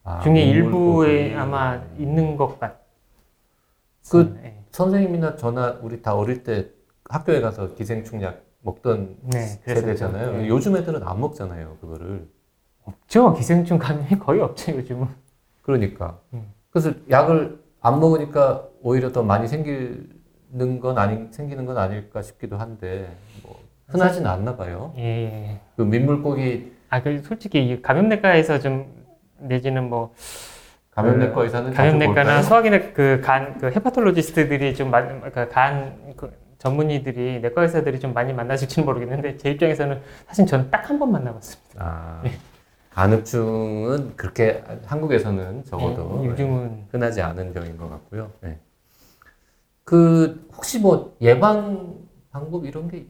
아, 0.03 0.19
중에 0.21 0.34
민물고기. 0.53 1.10
일부에 1.12 1.36
아마 1.36 1.82
있는 1.97 2.36
것 2.38 2.60
같. 2.60 2.79
그- 4.12 4.39
예. 4.43 4.63
선생님이나 4.71 5.36
저나 5.36 5.79
우리 5.82 6.01
다 6.01 6.15
어릴 6.15 6.43
때 6.43 6.69
학교에 7.10 7.41
가서 7.41 7.73
기생충 7.75 8.21
약 8.21 8.43
먹던 8.62 9.17
네. 9.23 9.39
세대잖아요. 9.39 10.32
네. 10.38 10.47
요즘 10.47 10.75
애들은 10.77 11.01
안 11.03 11.19
먹잖아요, 11.21 11.77
그거를. 11.82 12.27
없죠. 12.86 13.34
기생충 13.34 13.77
감염이 13.79 14.19
거의 14.19 14.41
없죠, 14.41 14.73
요즘은. 14.73 15.08
그러니까. 15.62 16.19
음. 16.34 16.51
그래서 16.69 16.91
약을 17.10 17.60
안 17.82 18.00
먹으니까 18.00 18.65
오히려 18.82 19.12
더 19.12 19.24
많이 19.24 19.48
생기는 19.48 20.80
건 20.82 20.98
아니 20.98 21.28
생기는 21.32 21.65
건 21.65 21.78
아닐까 21.78 22.22
싶기도 22.22 22.58
한데 22.58 23.08
뭐 23.44 23.60
흔하진 23.88 24.26
않나 24.28 24.56
봐요. 24.58 24.94
예. 24.98 25.60
그 25.76 25.82
민물고기 25.84 26.74
아, 26.89 27.02
그 27.02 27.22
솔직히 27.24 27.70
이 27.70 27.82
감염내과에서 27.82 28.60
좀 28.60 28.86
내지는 29.38 29.89
뭐 29.89 30.13
감염내과 30.92 31.44
의사는 31.44 31.74
자주 31.74 31.78
감염내과나? 31.78 32.42
소화기내 32.42 32.92
그간 32.92 33.58
그 33.60 33.68
헤파톨로지스트들이 33.68 34.76
좀 34.76 34.92
많, 34.92 35.22
그간 35.32 36.13
그 36.18 36.32
전문의들이 36.58 37.39
내과 37.39 37.62
의사들이 37.62 38.00
좀 38.02 38.13
많이 38.13 38.34
만나실지는 38.34 38.86
모르겠는데 38.86 39.38
제 39.38 39.52
입장에서는 39.52 40.02
사실 40.28 40.46
저는 40.46 40.70
딱 40.70 40.89
한 40.89 41.00
번 41.00 41.12
만나봤습니다. 41.13 41.76
아, 41.86 42.22
간흡충은 42.91 44.15
그렇게 44.15 44.63
한국에서는 44.86 45.63
적어도 45.63 46.21
예, 46.23 46.28
요즘은 46.30 46.88
흔하지 46.91 47.21
않은 47.21 47.54
병인 47.54 47.78
것 47.78 47.89
같고요. 47.89 48.32
네. 48.41 48.60
그 49.84 50.47
혹시 50.54 50.80
뭐 50.80 51.15
예방 51.21 51.95
방법 52.32 52.65
이런 52.65 52.88
게 52.89 53.08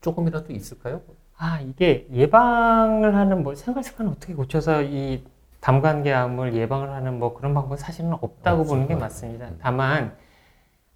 조금이라도 0.00 0.52
있을까요? 0.52 1.00
아 1.36 1.60
이게 1.60 2.06
예방을 2.12 3.14
하는 3.14 3.42
뭐 3.42 3.54
생활 3.54 3.82
습관을 3.82 4.12
어떻게 4.12 4.34
고쳐서 4.34 4.82
이 4.82 5.24
담관계암을 5.60 6.54
예방을 6.54 6.90
하는 6.90 7.18
뭐 7.18 7.34
그런 7.34 7.54
방법은 7.54 7.76
사실은 7.76 8.12
없다고 8.14 8.62
없을 8.62 8.74
보는 8.74 8.88
게것 8.88 9.00
맞습니다. 9.00 9.44
같아요. 9.46 9.58
다만 9.62 10.16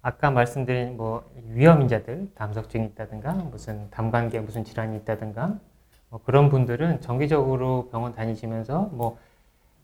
아까 0.01 0.29
말씀드린 0.31 0.97
뭐 0.97 1.29
위험 1.49 1.81
인자들 1.81 2.31
담석증이 2.35 2.85
있다든가 2.87 3.33
무슨 3.33 3.89
담관계 3.89 4.39
무슨 4.41 4.63
질환이 4.63 4.97
있다든가 4.97 5.47
뭐 5.47 5.59
그런 6.25 6.49
분들은 6.49 7.01
정기적으로 7.01 7.89
병원 7.91 8.13
다니시면서 8.13 8.89
뭐 8.93 9.17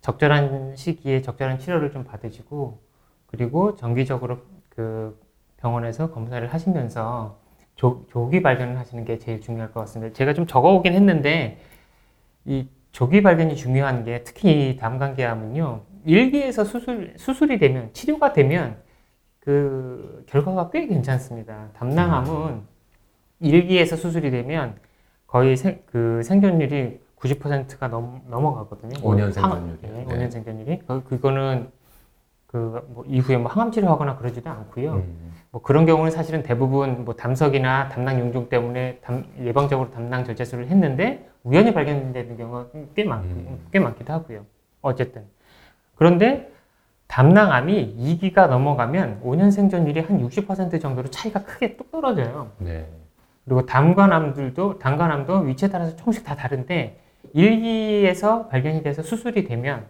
적절한 0.02 0.76
시기에 0.76 1.22
적절한 1.22 1.60
치료를 1.60 1.92
좀 1.92 2.04
받으시고 2.04 2.80
그리고 3.28 3.76
정기적으로 3.76 4.40
그 4.70 5.20
병원에서 5.58 6.12
검사를 6.12 6.46
하시면서 6.46 7.40
조, 7.76 8.06
조기 8.10 8.42
발견을 8.42 8.78
하시는 8.78 9.06
게 9.06 9.18
제일 9.18 9.42
중요할 9.42 9.72
것 9.72 9.80
같습니다. 9.82 10.14
제가 10.14 10.34
좀 10.34 10.46
적어오긴 10.46 10.94
했는데 10.94 11.58
이 12.46 12.68
조기 12.92 13.24
발견이 13.24 13.56
중요한 13.56 14.04
게 14.04 14.24
특히 14.24 14.70
이 14.70 14.78
담관계암은요 14.78 15.82
일기에서 16.06 16.64
수술 16.64 17.14
수술이 17.18 17.58
되면 17.58 17.92
치료가 17.94 18.34
되면 18.34 18.78
그 19.40 20.24
결과가 20.28 20.70
꽤 20.70 20.88
괜찮습니다. 20.88 21.70
담낭암은 21.74 22.62
일기에서 23.40 23.96
수술이 23.96 24.32
되면 24.32 24.78
거의 25.34 25.58
생, 25.58 25.82
그 25.88 26.22
생존율이 26.22 27.00
90%가 27.20 27.88
넘, 27.88 28.22
넘어가거든요. 28.30 28.92
5년 29.02 29.20
항- 29.22 29.32
생존율이요? 29.32 29.78
네, 29.82 30.06
네. 30.06 30.16
5년 30.28 30.30
생존율이. 30.32 30.80
그, 30.86 31.04
그거는 31.06 31.70
그 32.46 32.84
뭐 32.90 33.04
이후에 33.08 33.38
뭐 33.38 33.50
항암 33.50 33.72
치료하거나 33.72 34.18
그러지도 34.18 34.48
않고요. 34.52 34.94
음. 34.94 35.34
뭐 35.50 35.64
그런 35.64 35.88
경우는 35.88 36.12
사실은 36.12 36.44
대부분 36.44 37.04
뭐 37.04 37.16
담석이나 37.16 37.90
담낭 37.90 38.20
용종 38.20 38.48
때문에 38.50 39.00
담- 39.02 39.26
예방적으로 39.42 39.90
담낭 39.90 40.24
절제술을 40.24 40.68
했는데 40.68 41.28
우연히 41.44 41.74
발견되는 41.74 42.38
경우가 42.38 42.68
꽤 42.96 43.04
많, 43.06 43.24
음. 43.24 43.60
꽤 43.72 43.80
많기도 43.80 44.14
하고요. 44.14 44.46
어쨌든 44.84 45.24
그런데 45.96 46.52
담낭암이 47.08 47.96
2기가 47.98 48.48
넘어가면 48.50 49.22
5년 49.24 49.50
생존율이 49.50 50.02
한 50.02 50.20
60% 50.20 50.80
정도로 50.80 51.10
차이가 51.10 51.44
크게 51.44 51.76
뚝 51.76 51.90
떨어져요. 51.92 52.52
네. 52.60 52.88
그리고 53.46 53.66
담관암들도 53.66 54.80
담관암도 54.80 55.40
위치에 55.40 55.70
따라서 55.70 55.96
조금씩 55.96 56.24
다 56.24 56.36
다른데 56.36 57.00
1기에서 57.36 58.50
발견이 58.50 58.84
돼서 58.84 59.02
수술이 59.02 59.44
되면 59.44 59.88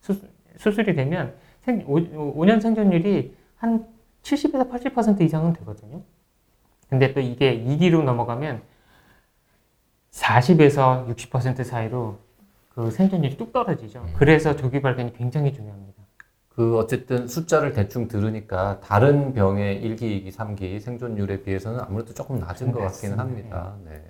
수, 0.00 0.20
수술이 0.56 0.94
되면 0.94 1.34
생, 1.62 1.84
5, 1.86 2.44
년 2.44 2.60
생존율이 2.60 3.36
한 3.56 3.86
70에서 4.22 4.70
80% 4.70 5.20
이상은 5.20 5.52
되거든요. 5.54 6.02
근데 6.88 7.12
또 7.14 7.20
이게 7.20 7.58
2기로 7.64 8.02
넘어가면 8.02 8.62
40에서 10.10 11.08
60% 11.14 11.64
사이로 11.64 12.18
그 12.68 12.90
생존율이 12.90 13.36
뚝 13.36 13.52
떨어지죠. 13.52 14.06
그래서 14.16 14.56
조기 14.56 14.82
발견이 14.82 15.12
굉장히 15.14 15.52
중요합니다. 15.52 16.01
그 16.54 16.76
어쨌든 16.78 17.26
숫자를 17.28 17.72
대충 17.72 18.08
들으니까 18.08 18.80
다른 18.80 19.32
병의 19.32 19.80
1기, 19.82 20.00
2기, 20.00 20.30
3기 20.32 20.80
생존율에 20.80 21.42
비해서는 21.42 21.80
아무래도 21.80 22.12
조금 22.12 22.38
낮은 22.38 22.72
것 22.72 22.80
같기는. 22.80 23.18
합니다. 23.18 23.74
네. 23.84 24.02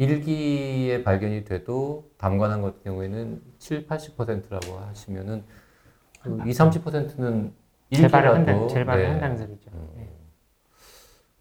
1기에 0.00 1.04
발견이 1.04 1.44
돼도 1.44 2.10
담관한 2.16 2.62
같은 2.62 2.80
경우에는 2.82 3.40
7, 3.58 3.86
80%라고 3.86 4.78
하시면은 4.88 5.44
그 6.22 6.38
2, 6.44 6.50
30%는 6.50 7.52
재발을 7.92 8.30
한다, 8.30 8.66
재발을 8.66 9.02
네. 9.02 9.08
한다는 9.10 9.36
소리죠. 9.36 9.70
음. 9.72 9.88
네. 9.96 10.08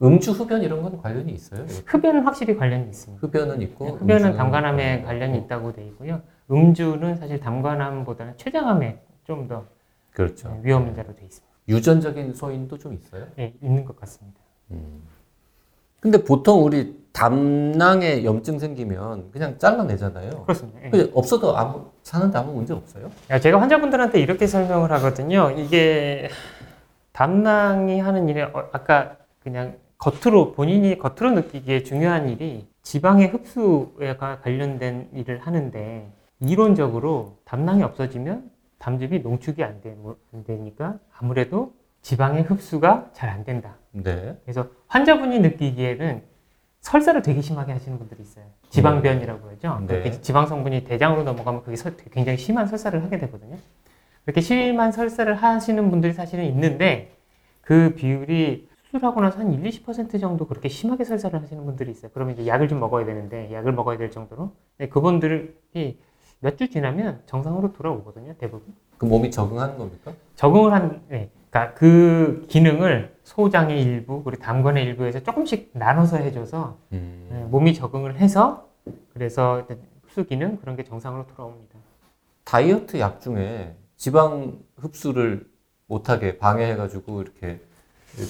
음주 0.02 0.32
흡연 0.32 0.62
이런 0.62 0.82
건 0.82 1.02
관련이 1.02 1.32
있어요? 1.34 1.66
흡연은 1.86 2.24
확실히 2.24 2.56
관련이 2.56 2.90
있습니다. 2.90 3.26
흡연은 3.26 3.62
있고 3.64 3.86
네, 3.86 3.92
흡연은 3.94 4.38
담관암에 4.38 5.02
관련이 5.02 5.40
있다고 5.40 5.74
돼 5.74 5.86
있고요. 5.88 6.22
음주는 6.52 7.16
사실 7.18 7.40
담관암보다는 7.40 8.38
췌장암에 8.38 9.02
좀 9.26 9.48
더 9.48 9.66
그렇죠. 10.14 10.60
위험 10.64 10.88
인자로 10.88 11.14
돼 11.16 11.24
있습니다. 11.26 11.48
유전적인 11.68 12.34
소인도 12.34 12.78
좀 12.78 12.94
있어요. 12.94 13.28
네, 13.36 13.54
있는 13.62 13.86
것 13.86 13.96
같습니다. 14.00 14.40
음. 14.72 15.02
근데 16.00 16.24
보통 16.24 16.64
우리 16.64 16.98
담낭에 17.12 18.24
염증 18.24 18.60
생기면 18.60 19.32
그냥 19.32 19.58
잘라내잖아요. 19.58 20.44
그렇습니다. 20.44 20.80
예. 20.94 21.12
없어도 21.14 21.58
아무 21.58 21.88
사는데 22.04 22.38
아무 22.38 22.54
문제 22.54 22.74
없어요? 22.74 23.12
야, 23.30 23.40
제가 23.40 23.60
환자분들한테 23.62 24.20
이렇게 24.22 24.48
설명을 24.48 24.92
하거든요. 24.94 25.52
이게 25.52 26.30
담낭이 27.12 28.00
하는 28.00 28.30
일에 28.30 28.44
어, 28.44 28.70
아까 28.72 29.18
그냥 29.44 29.78
겉으로 29.98 30.54
본인이 30.54 30.98
겉으로 30.98 31.32
느끼기에 31.32 31.84
중요한 31.84 32.30
일이 32.30 32.66
지방의 32.84 33.28
흡수에 33.28 34.16
가- 34.18 34.40
관련된 34.40 35.10
일을 35.14 35.40
하는데 35.40 36.12
이론적으로 36.40 37.40
담낭이 37.44 37.84
없어지면 37.84 38.50
담즙이 38.80 39.20
농축이 39.20 39.64
안, 39.64 39.82
되, 39.82 39.96
안 40.34 40.44
되니까 40.44 41.00
아무래도 41.18 41.74
지방의 42.02 42.44
흡수가 42.44 43.10
잘 43.14 43.30
안 43.30 43.44
된다. 43.44 43.76
네. 43.92 44.38
그래서 44.44 44.68
환자분이 44.88 45.40
느끼기에는 45.40 46.24
설사를 46.82 47.22
되게 47.22 47.42
심하게 47.42 47.74
하시는 47.74 47.98
분들이 48.00 48.22
있어요. 48.22 48.46
지방변이라고 48.70 49.50
하죠. 49.52 49.86
네. 49.86 50.22
지방 50.22 50.48
성분이 50.48 50.86
대장으로 50.86 51.24
넘어가면 51.24 51.64
그게 51.64 51.76
설- 51.76 51.98
굉장히 51.98 52.38
심한 52.38 52.68
설사를 52.68 53.04
하게 53.04 53.18
되거든요. 53.20 53.58
그렇게 54.24 54.40
심한 54.42 54.92
설사를 54.94 55.34
하시는 55.34 55.90
분들이 55.90 56.14
사실은 56.14 56.46
있는데 56.46 57.12
그 57.62 57.94
비율이 57.96 58.70
수술하고 58.86 59.20
나서 59.22 59.40
한 59.40 59.52
1, 59.52 59.62
20% 59.64 60.20
정도 60.22 60.48
그렇게 60.48 60.70
심하게 60.70 61.04
설사를 61.04 61.40
하시는 61.42 61.64
분들이 61.66 61.92
있어요. 61.92 62.12
그러면 62.14 62.36
이제 62.36 62.48
약을 62.48 62.68
좀 62.70 62.80
먹어야 62.80 63.06
되는데 63.06 63.52
약을 63.52 63.74
먹어야 63.74 63.98
될 63.98 64.10
정도로 64.10 64.54
네, 64.78 64.88
그분들이 64.88 65.54
몇 66.42 66.58
주 66.58 66.70
지나면 66.70 67.22
정상으로 67.26 67.74
돌아오거든요. 67.74 68.34
대부분. 68.38 68.74
그 68.98 69.06
몸이 69.06 69.32
적응하는 69.32 69.78
겁니까? 69.78 70.14
적응을 70.36 70.74
한, 70.74 71.02
네. 71.10 71.30
그러니까 71.50 71.74
그 71.74 72.46
기능을 72.50 73.16
소장의 73.24 73.82
일부, 73.82 74.24
그리고 74.24 74.42
담관의 74.42 74.84
일부에서 74.86 75.22
조금씩 75.22 75.72
나눠서 75.74 76.18
해줘서 76.18 76.78
음. 76.94 77.28
네, 77.32 77.44
몸이 77.46 77.74
적응을 77.74 78.18
해서 78.18 78.70
그래서 79.14 79.66
흡수 80.04 80.26
기능 80.26 80.58
그런 80.58 80.76
게 80.76 80.84
정상으로 80.84 81.26
돌아옵니다. 81.28 81.78
다이어트 82.44 83.00
약 83.00 83.20
중에 83.22 83.76
지방 83.96 84.60
흡수를 84.78 85.48
못하게 85.88 86.38
방해해가지고 86.38 87.22
이렇게 87.22 87.60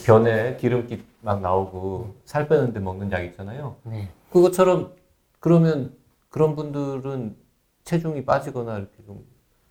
변에 0.05 0.55
기름기 0.57 1.03
막 1.21 1.41
나오고 1.41 2.15
살 2.25 2.47
빼는데 2.47 2.79
먹는 2.79 3.11
약 3.11 3.23
있잖아요. 3.25 3.75
네. 3.83 4.09
그것처럼 4.31 4.93
그러면 5.39 5.93
그런 6.29 6.55
분들은 6.55 7.35
체중이 7.89 8.23
빠지거나 8.23 8.77
이렇게 8.77 8.91
좀 9.05 9.25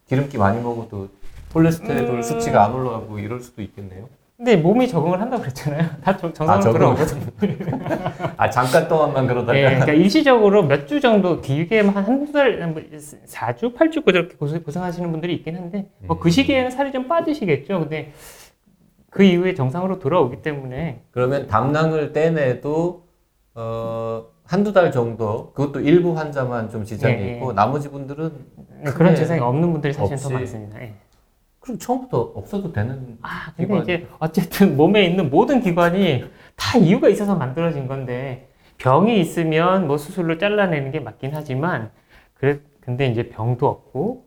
기름기 0.09 0.39
많이 0.39 0.61
먹어도 0.61 1.09
콜레스테롤 1.53 2.17
음. 2.17 2.23
수치가 2.23 2.65
안 2.65 2.75
올라가고 2.75 3.19
이럴 3.21 3.41
수도 3.41 3.63
있겠네요. 3.63 4.09
근데 4.37 4.57
몸이 4.57 4.87
적응을 4.89 5.21
한다고 5.21 5.43
그랬잖아요. 5.43 5.89
다 6.03 6.17
정- 6.17 6.33
정상으로 6.33 6.69
아, 6.69 6.73
돌아오거든요. 6.73 7.27
아 8.37 8.51
잠깐 8.51 8.89
동안만 8.89 9.27
그러다가 9.27 9.53
네, 9.53 9.63
그러니까 9.65 9.93
일시적으로 9.93 10.65
몇 10.65 10.87
주 10.87 11.01
정도 11.01 11.41
길게 11.41 11.81
한 11.81 12.05
한두 12.05 12.33
달, 12.33 12.59
뭐 12.73 12.83
4주, 12.83 13.75
8주 13.77 14.05
그렇게 14.05 14.37
고생, 14.37 14.63
고생 14.65 14.83
하시는 14.83 15.11
분들이 15.11 15.35
있긴 15.37 15.57
한데 15.57 15.91
뭐그 16.07 16.29
음. 16.29 16.31
시기에는 16.31 16.71
살이 16.73 16.91
좀 16.93 17.07
빠지시겠죠. 17.09 17.81
근데 17.81 18.13
그 19.11 19.23
이후에 19.23 19.55
정상으로 19.55 19.99
돌아오기 20.01 20.43
때문에 20.43 21.03
그러면 21.13 21.47
담낭을 21.47 22.13
떼내도 22.13 23.05
어, 23.55 24.25
한두 24.49 24.73
달 24.73 24.91
정도 24.91 25.53
그것도 25.53 25.81
일부 25.81 26.17
환자만 26.17 26.71
좀 26.71 26.83
지장이 26.83 27.17
네. 27.17 27.35
있고 27.35 27.53
나머지 27.53 27.91
분들은 27.91 28.33
그런 28.85 28.95
크게 28.95 29.15
증상이 29.15 29.41
없는 29.41 29.73
분들이 29.73 29.93
사실 29.93 30.17
더 30.17 30.31
많습니다. 30.31 30.81
예. 30.81 30.95
그럼 31.61 31.79
처음부터 31.79 32.33
없어도 32.35 32.73
되는 32.73 33.19
아, 33.21 33.53
근데 33.55 33.67
기관. 33.67 33.83
이제 33.83 34.09
어쨌든 34.19 34.75
몸에 34.79 35.05
있는 35.05 35.29
모든 35.29 35.61
기관이 35.61 36.25
다 36.57 36.79
이유가 36.79 37.11
있어서 37.11 37.35
만들어진 37.35 37.87
건데 37.87 38.49
병이 38.79 39.21
있으면 39.21 39.87
뭐 39.87 39.99
수술로 39.99 40.39
잘라내는 40.39 40.93
게 40.93 41.01
맞긴 41.01 41.33
하지만 41.35 41.91
그래 42.33 42.61
근데 42.81 43.07
이제 43.07 43.29
병도 43.29 43.67
없고 43.67 44.25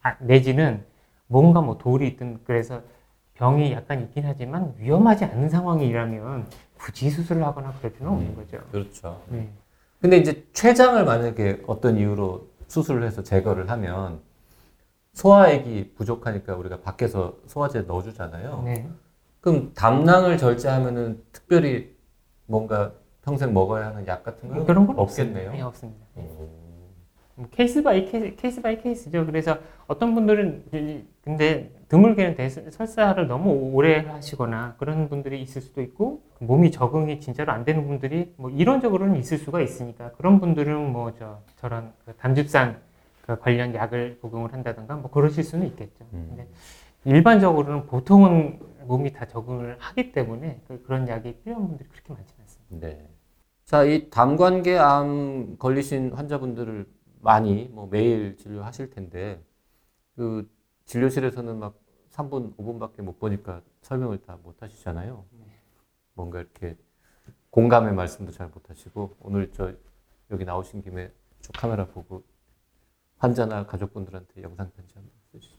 아, 0.00 0.14
내지는 0.20 0.84
뭔가 1.26 1.60
뭐 1.60 1.76
돌이 1.76 2.06
있든 2.06 2.38
그래서 2.44 2.82
병이 3.34 3.72
약간 3.72 4.00
있긴 4.02 4.26
하지만 4.26 4.74
위험하지 4.78 5.24
않은 5.24 5.48
상황이라면 5.48 6.46
굳이 6.78 7.10
수술을 7.10 7.44
하거나 7.44 7.72
그럴 7.78 7.92
필요는 7.92 8.16
없는 8.16 8.36
거죠. 8.36 8.58
그렇죠. 8.70 9.22
네. 9.28 9.50
근데 10.00 10.18
이제 10.18 10.46
췌장을 10.52 11.04
만약에 11.04 11.62
어떤 11.66 11.96
이유로 11.96 12.48
수술을 12.68 13.02
해서 13.04 13.22
제거를 13.22 13.70
하면 13.70 14.20
소화액이 15.14 15.94
부족하니까 15.94 16.54
우리가 16.54 16.80
밖에서 16.80 17.36
소화제 17.46 17.82
넣어주잖아요. 17.82 18.62
네. 18.64 18.88
그럼 19.40 19.72
담낭을 19.74 20.38
절제하면은 20.38 21.22
특별히 21.32 21.96
뭔가 22.46 22.92
평생 23.22 23.54
먹어야 23.54 23.86
하는 23.88 24.06
약 24.06 24.22
같은 24.22 24.48
건 24.48 24.66
그런 24.66 24.86
건 24.86 24.98
없겠네요. 24.98 25.52
네, 25.52 25.62
없습니다. 25.62 26.04
음. 26.16 26.65
뭐 27.36 27.46
case 27.50 27.82
by 27.82 28.06
case, 28.06 28.34
case 28.36 28.62
by 28.62 28.80
case죠. 28.80 29.26
그래서 29.26 29.58
어떤 29.86 30.14
분들은 30.14 30.64
이- 30.72 31.04
근데 31.22 31.70
드물게는 31.88 32.34
대- 32.34 32.48
설사를 32.48 33.26
너무 33.26 33.50
오래 33.74 33.98
하시거나 34.00 34.74
그런 34.78 35.08
분들이 35.08 35.40
있을 35.42 35.60
수도 35.60 35.82
있고 35.82 36.22
몸이 36.40 36.70
적응이 36.70 37.20
진짜로 37.20 37.52
안 37.52 37.64
되는 37.64 37.86
분들이 37.86 38.32
뭐 38.36 38.50
이론적으로는 38.50 39.16
있을 39.16 39.36
수가 39.38 39.60
있으니까 39.60 40.12
그런 40.12 40.40
분들은 40.40 40.92
뭐 40.92 41.12
저 41.18 41.40
저런 41.56 41.92
그 42.04 42.14
담즙산 42.16 42.78
그 43.26 43.38
관련 43.38 43.74
약을 43.74 44.18
복용을 44.22 44.52
한다든가 44.52 44.96
뭐 44.96 45.10
그러실 45.10 45.44
수는 45.44 45.66
있겠죠. 45.68 46.04
음. 46.14 46.26
근데 46.30 46.48
일반적으로는 47.04 47.86
보통은 47.86 48.60
몸이 48.86 49.12
다 49.12 49.26
적응을 49.26 49.76
하기 49.78 50.12
때문에 50.12 50.60
그- 50.66 50.82
그런 50.84 51.06
약이 51.06 51.34
필요한 51.44 51.68
분들이 51.68 51.88
그렇게 51.90 52.12
많지는 52.14 52.40
않습니다. 52.40 52.86
네. 52.86 53.06
자, 53.64 53.82
이 53.84 54.08
담관계암 54.10 55.56
걸리신 55.58 56.12
환자분들을 56.12 56.86
많이 57.26 57.64
뭐 57.72 57.88
매일 57.88 58.36
진료하실 58.36 58.90
텐데 58.90 59.42
그 60.14 60.48
진료실에서는 60.86 61.58
막 61.58 61.74
3분, 62.12 62.56
5분밖에 62.56 63.02
못 63.02 63.18
보니까 63.18 63.62
설명을 63.82 64.22
다 64.22 64.38
못 64.42 64.62
하시잖아요. 64.62 65.24
뭔가 66.14 66.40
이렇게 66.40 66.76
공감의 67.50 67.94
말씀도 67.94 68.30
잘 68.32 68.48
못 68.54 68.70
하시고 68.70 69.16
오늘 69.20 69.50
저 69.52 69.72
여기 70.30 70.44
나오신 70.44 70.82
김에 70.82 71.10
쭉 71.40 71.52
카메라 71.52 71.84
보고 71.86 72.22
환자나 73.18 73.66
가족분들한테 73.66 74.42
영상 74.42 74.70
편지 74.70 74.94
한번 74.94 75.10
쓰시죠. 75.32 75.56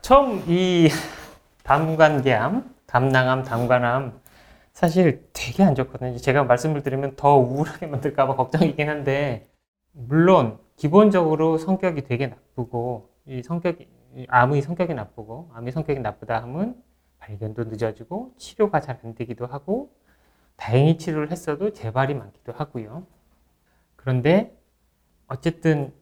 처음 0.00 0.44
이 0.48 0.88
담관계암, 1.64 2.74
담낭암, 2.86 3.42
담관암 3.44 4.20
사실 4.72 5.28
되게 5.32 5.64
안 5.64 5.74
좋거든요. 5.74 6.16
제가 6.18 6.44
말씀을 6.44 6.82
드리면 6.82 7.16
더 7.16 7.36
우울하게 7.36 7.86
만들까봐 7.88 8.36
걱정이긴 8.36 8.88
한데 8.88 9.51
물론 9.92 10.58
기본적으로 10.76 11.58
성격이 11.58 12.02
되게 12.04 12.26
나쁘고 12.28 13.10
이 13.26 13.42
성격이 13.42 13.88
이 14.16 14.26
암의 14.28 14.62
성격이 14.62 14.94
나쁘고 14.94 15.50
암의 15.54 15.72
성격이 15.72 16.00
나쁘다 16.00 16.42
하면 16.42 16.82
발견도 17.18 17.64
늦어지고 17.64 18.34
치료가 18.38 18.80
잘 18.80 19.00
안 19.04 19.14
되기도 19.14 19.46
하고 19.46 19.94
다행히 20.56 20.98
치료를 20.98 21.30
했어도 21.30 21.72
재발이 21.72 22.14
많기도 22.14 22.52
하고요. 22.52 23.06
그런데 23.96 24.56
어쨌든 25.28 25.92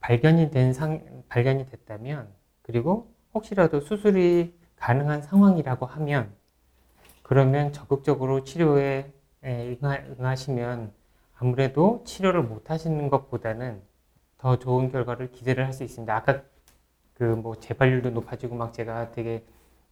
발견이 0.00 0.50
된 0.50 0.72
상, 0.72 1.24
발견이 1.28 1.66
됐다면 1.66 2.28
그리고 2.62 3.12
혹시라도 3.34 3.80
수술이 3.80 4.54
가능한 4.76 5.22
상황이라고 5.22 5.86
하면 5.86 6.34
그러면 7.22 7.72
적극적으로 7.72 8.44
치료에 8.44 9.12
에, 9.44 9.78
응하, 9.82 9.96
응하시면 10.18 10.92
아무래도 11.38 12.02
치료를 12.04 12.42
못 12.42 12.70
하시는 12.70 13.08
것보다는 13.10 13.82
더 14.38 14.58
좋은 14.58 14.90
결과를 14.90 15.30
기대를 15.32 15.64
할 15.66 15.72
수 15.72 15.84
있습니다. 15.84 16.14
아까 16.14 16.42
그 17.14 17.24
뭐 17.36 17.56
재발률도 17.56 18.10
높아지고 18.10 18.56
막 18.56 18.72
제가 18.74 19.12
되게 19.12 19.44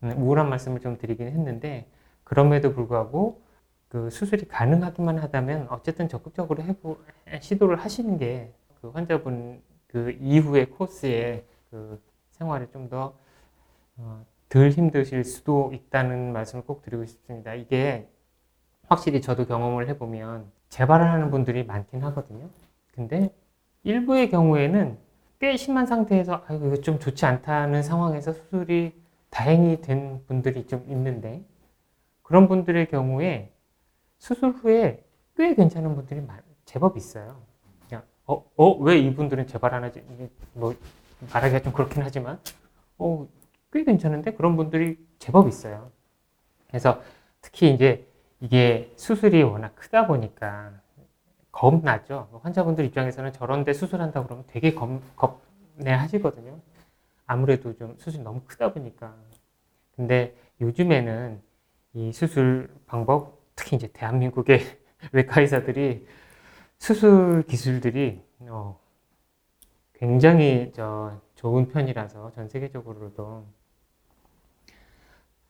음, 0.03 0.13
우울한 0.19 0.49
말씀을 0.51 0.81
좀 0.81 0.99
드리긴 0.99 1.29
했는데 1.29 1.89
그럼에도 2.25 2.73
불구하고 2.75 3.43
그그 3.89 4.11
수술이 4.11 4.49
가능하기만 4.49 5.19
하다면 5.19 5.69
어쨌든 5.71 6.09
적극적으로 6.09 6.63
해보 6.65 6.99
시도를 7.41 7.77
하시는 7.79 8.19
게 8.19 8.53
그 8.83 8.91
환자분 8.91 9.63
그 9.89 10.13
이후의 10.21 10.71
코스에 10.71 11.45
그 11.71 12.01
생활에 12.33 12.69
좀더 12.71 13.17
어, 13.97 14.25
덜 14.49 14.71
힘드실 14.71 15.25
수도 15.25 15.73
있다는 15.75 16.33
말씀을 16.33 16.65
꼭 16.65 16.83
드리고 16.83 17.05
싶습니다. 17.07 17.55
이게 17.55 18.09
확실히 18.89 19.21
저도 19.23 19.47
경험을 19.47 19.89
해보면 19.91 20.51
재발을 20.77 21.11
하는 21.11 21.31
분들이 21.31 21.65
많긴 21.65 22.05
하거든요. 22.05 22.51
근데 22.93 23.35
일부의 23.83 24.29
경우에는 24.29 24.99
꽤 25.41 25.57
심한 25.57 25.87
상태에서 25.87 26.45
아 26.47 26.53
이거 26.53 26.77
좀 26.83 26.99
좋지 26.99 27.25
않다는 27.25 27.83
상황에서 27.83 28.35
수술이 28.35 28.93
다행히 29.31 29.81
된 29.81 30.23
분들이 30.27 30.67
좀 30.67 30.85
있는데 30.89 31.43
그런 32.23 32.47
분들의 32.47 32.91
경우에 32.91 33.53
수술 34.19 34.51
후에 34.51 35.03
꽤 35.35 35.55
괜찮은 35.55 35.95
분들이 35.95 36.21
많, 36.21 36.43
제법 36.67 36.99
있어요. 36.99 37.41
그냥 37.89 38.03
어, 38.27 38.45
어, 38.57 38.77
왜 38.77 38.99
이분들은 38.99 39.47
재발 39.47 39.73
안 39.73 39.83
하지? 39.83 40.03
뭐 40.53 40.75
말하기가 41.33 41.63
좀 41.63 41.73
그렇긴 41.73 42.03
하지만 42.03 42.39
어, 42.99 43.27
꽤 43.73 43.83
괜찮은데 43.83 44.35
그런 44.35 44.57
분들이 44.57 44.99
제법 45.19 45.49
있어요. 45.49 45.91
그래서 46.69 47.01
특히 47.41 47.73
이제 47.73 48.06
이게 48.41 48.93
수술이 48.97 49.43
워낙 49.43 49.75
크다 49.77 50.07
보니까 50.07 50.73
겁나죠. 51.51 52.41
환자분들 52.43 52.85
입장에서는 52.85 53.33
저런데 53.33 53.73
수술한다 53.73 54.25
그러면 54.25 54.45
되게 54.49 54.75
겁, 54.75 55.01
겁내 55.17 55.91
하시거든요. 55.91 56.61
아무래도 57.27 57.75
좀 57.77 57.97
수술이 57.99 58.23
너무 58.23 58.43
크다 58.47 58.73
보니까. 58.73 59.15
근데 59.97 60.37
요즘에는 60.61 61.41
이 61.95 62.13
수술 62.13 62.69
방법, 62.87 63.41
특히 63.55 63.77
이제 63.77 63.89
대한민국의 63.89 64.61
외과 65.13 65.41
의사들이 65.41 66.07
수술 66.79 67.43
기술들이 67.45 68.23
어, 68.41 68.79
굉장히 69.95 70.73
저 70.75 71.19
좋은 71.37 71.69
편이라서 71.69 72.33
전 72.33 72.49
세계적으로도 72.49 73.47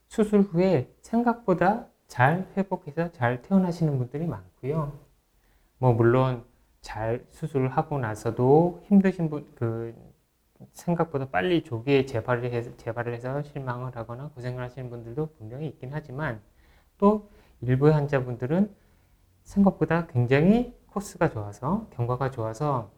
수술 0.07 0.43
후에 0.43 0.89
생각보다 1.03 1.89
잘 2.07 2.47
회복해서 2.57 3.13
잘 3.13 3.43
퇴원하시는 3.43 3.99
분들이 3.99 4.27
많고요. 4.27 4.93
뭐 5.79 5.93
물론 5.93 6.45
잘 6.81 7.25
수술을 7.31 7.69
하고 7.69 7.99
나서도 7.99 8.83
힘드신 8.85 9.29
분, 9.29 9.47
그 9.55 9.95
생각보다 10.73 11.29
빨리 11.29 11.63
조기에 11.63 12.07
재발을 12.07 12.53
해서, 12.53 12.77
재발을 12.77 13.13
해서 13.13 13.43
실망을 13.43 13.95
하거나 13.95 14.29
고생을 14.35 14.63
하시는 14.63 14.89
분들도 14.89 15.35
분명히 15.37 15.67
있긴 15.69 15.91
하지만 15.93 16.41
또 16.99 17.29
일부의 17.61 17.93
환자분들은 17.93 18.75
생각보다 19.43 20.07
굉장히 20.07 20.75
코스가 20.89 21.31
좋아서 21.31 21.87
경과가 21.93 22.31
좋아서 22.31 22.91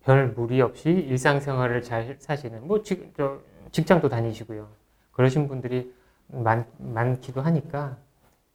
별 0.00 0.32
무리 0.32 0.60
없이 0.60 0.90
일상생활을 0.90 1.82
잘 1.82 2.16
사시는 2.18 2.66
뭐 2.66 2.82
직, 2.82 3.14
저, 3.16 3.40
직장도 3.72 4.10
다니시고요. 4.10 4.68
그러신 5.12 5.48
분들이 5.48 5.94
많, 6.28 6.66
많기도 6.78 7.40
하니까 7.42 7.98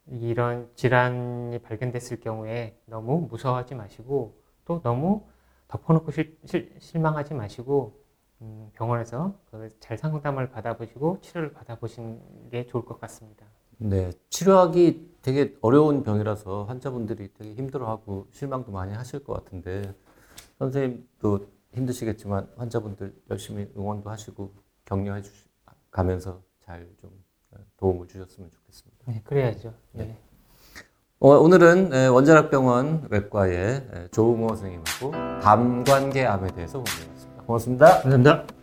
이런 0.06 0.70
질환이 0.74 1.58
발견됐을 1.60 2.20
경우에 2.20 2.78
너무 2.86 3.26
무서워하지 3.30 3.74
마시고 3.74 4.34
또 4.64 4.82
너무 4.82 5.24
덮어놓고 5.68 6.10
실, 6.12 6.38
실, 6.44 6.74
실 6.80 7.00
망하지 7.00 7.34
마시고 7.34 8.00
음, 8.42 8.70
병원에서 8.74 9.34
그 9.50 9.68
잘 9.80 9.98
상담을 9.98 10.50
받아보시고 10.50 11.20
치료를 11.20 11.52
받아보시는 11.52 12.50
게 12.50 12.66
좋을 12.66 12.84
것 12.84 13.00
같습니다. 13.00 13.46
네, 13.78 14.12
치료하기 14.30 15.16
되게 15.22 15.56
어려운 15.62 16.02
병이라서 16.02 16.64
환자분들이 16.64 17.32
되게 17.34 17.54
힘들어하고 17.54 18.28
실망도 18.30 18.72
많이 18.72 18.92
하실 18.92 19.24
것 19.24 19.32
같은데 19.32 19.94
선생님도 20.58 21.48
힘드시겠지만 21.74 22.48
환자분들 22.56 23.14
열심히 23.30 23.70
응원도 23.76 24.10
하시고 24.10 24.54
격려해 24.86 25.22
주시 25.22 25.48
가면서 25.90 26.42
잘 26.60 26.88
좀 27.00 27.19
도움을 27.78 28.06
주셨으면 28.08 28.50
좋겠습니다. 28.50 29.04
네, 29.06 29.20
그래야죠. 29.24 29.74
네. 29.92 30.16
어, 31.18 31.28
오늘은 31.30 31.92
에, 31.92 32.06
원자력병원 32.06 33.08
외과의 33.10 33.56
에, 33.92 34.08
조응호 34.10 34.48
선생님하고 34.48 35.40
담관계암에 35.42 36.52
대해서 36.54 36.78
공부해봤습니다. 36.78 37.42
고맙습니다. 37.44 38.00
감사합니다. 38.02 38.59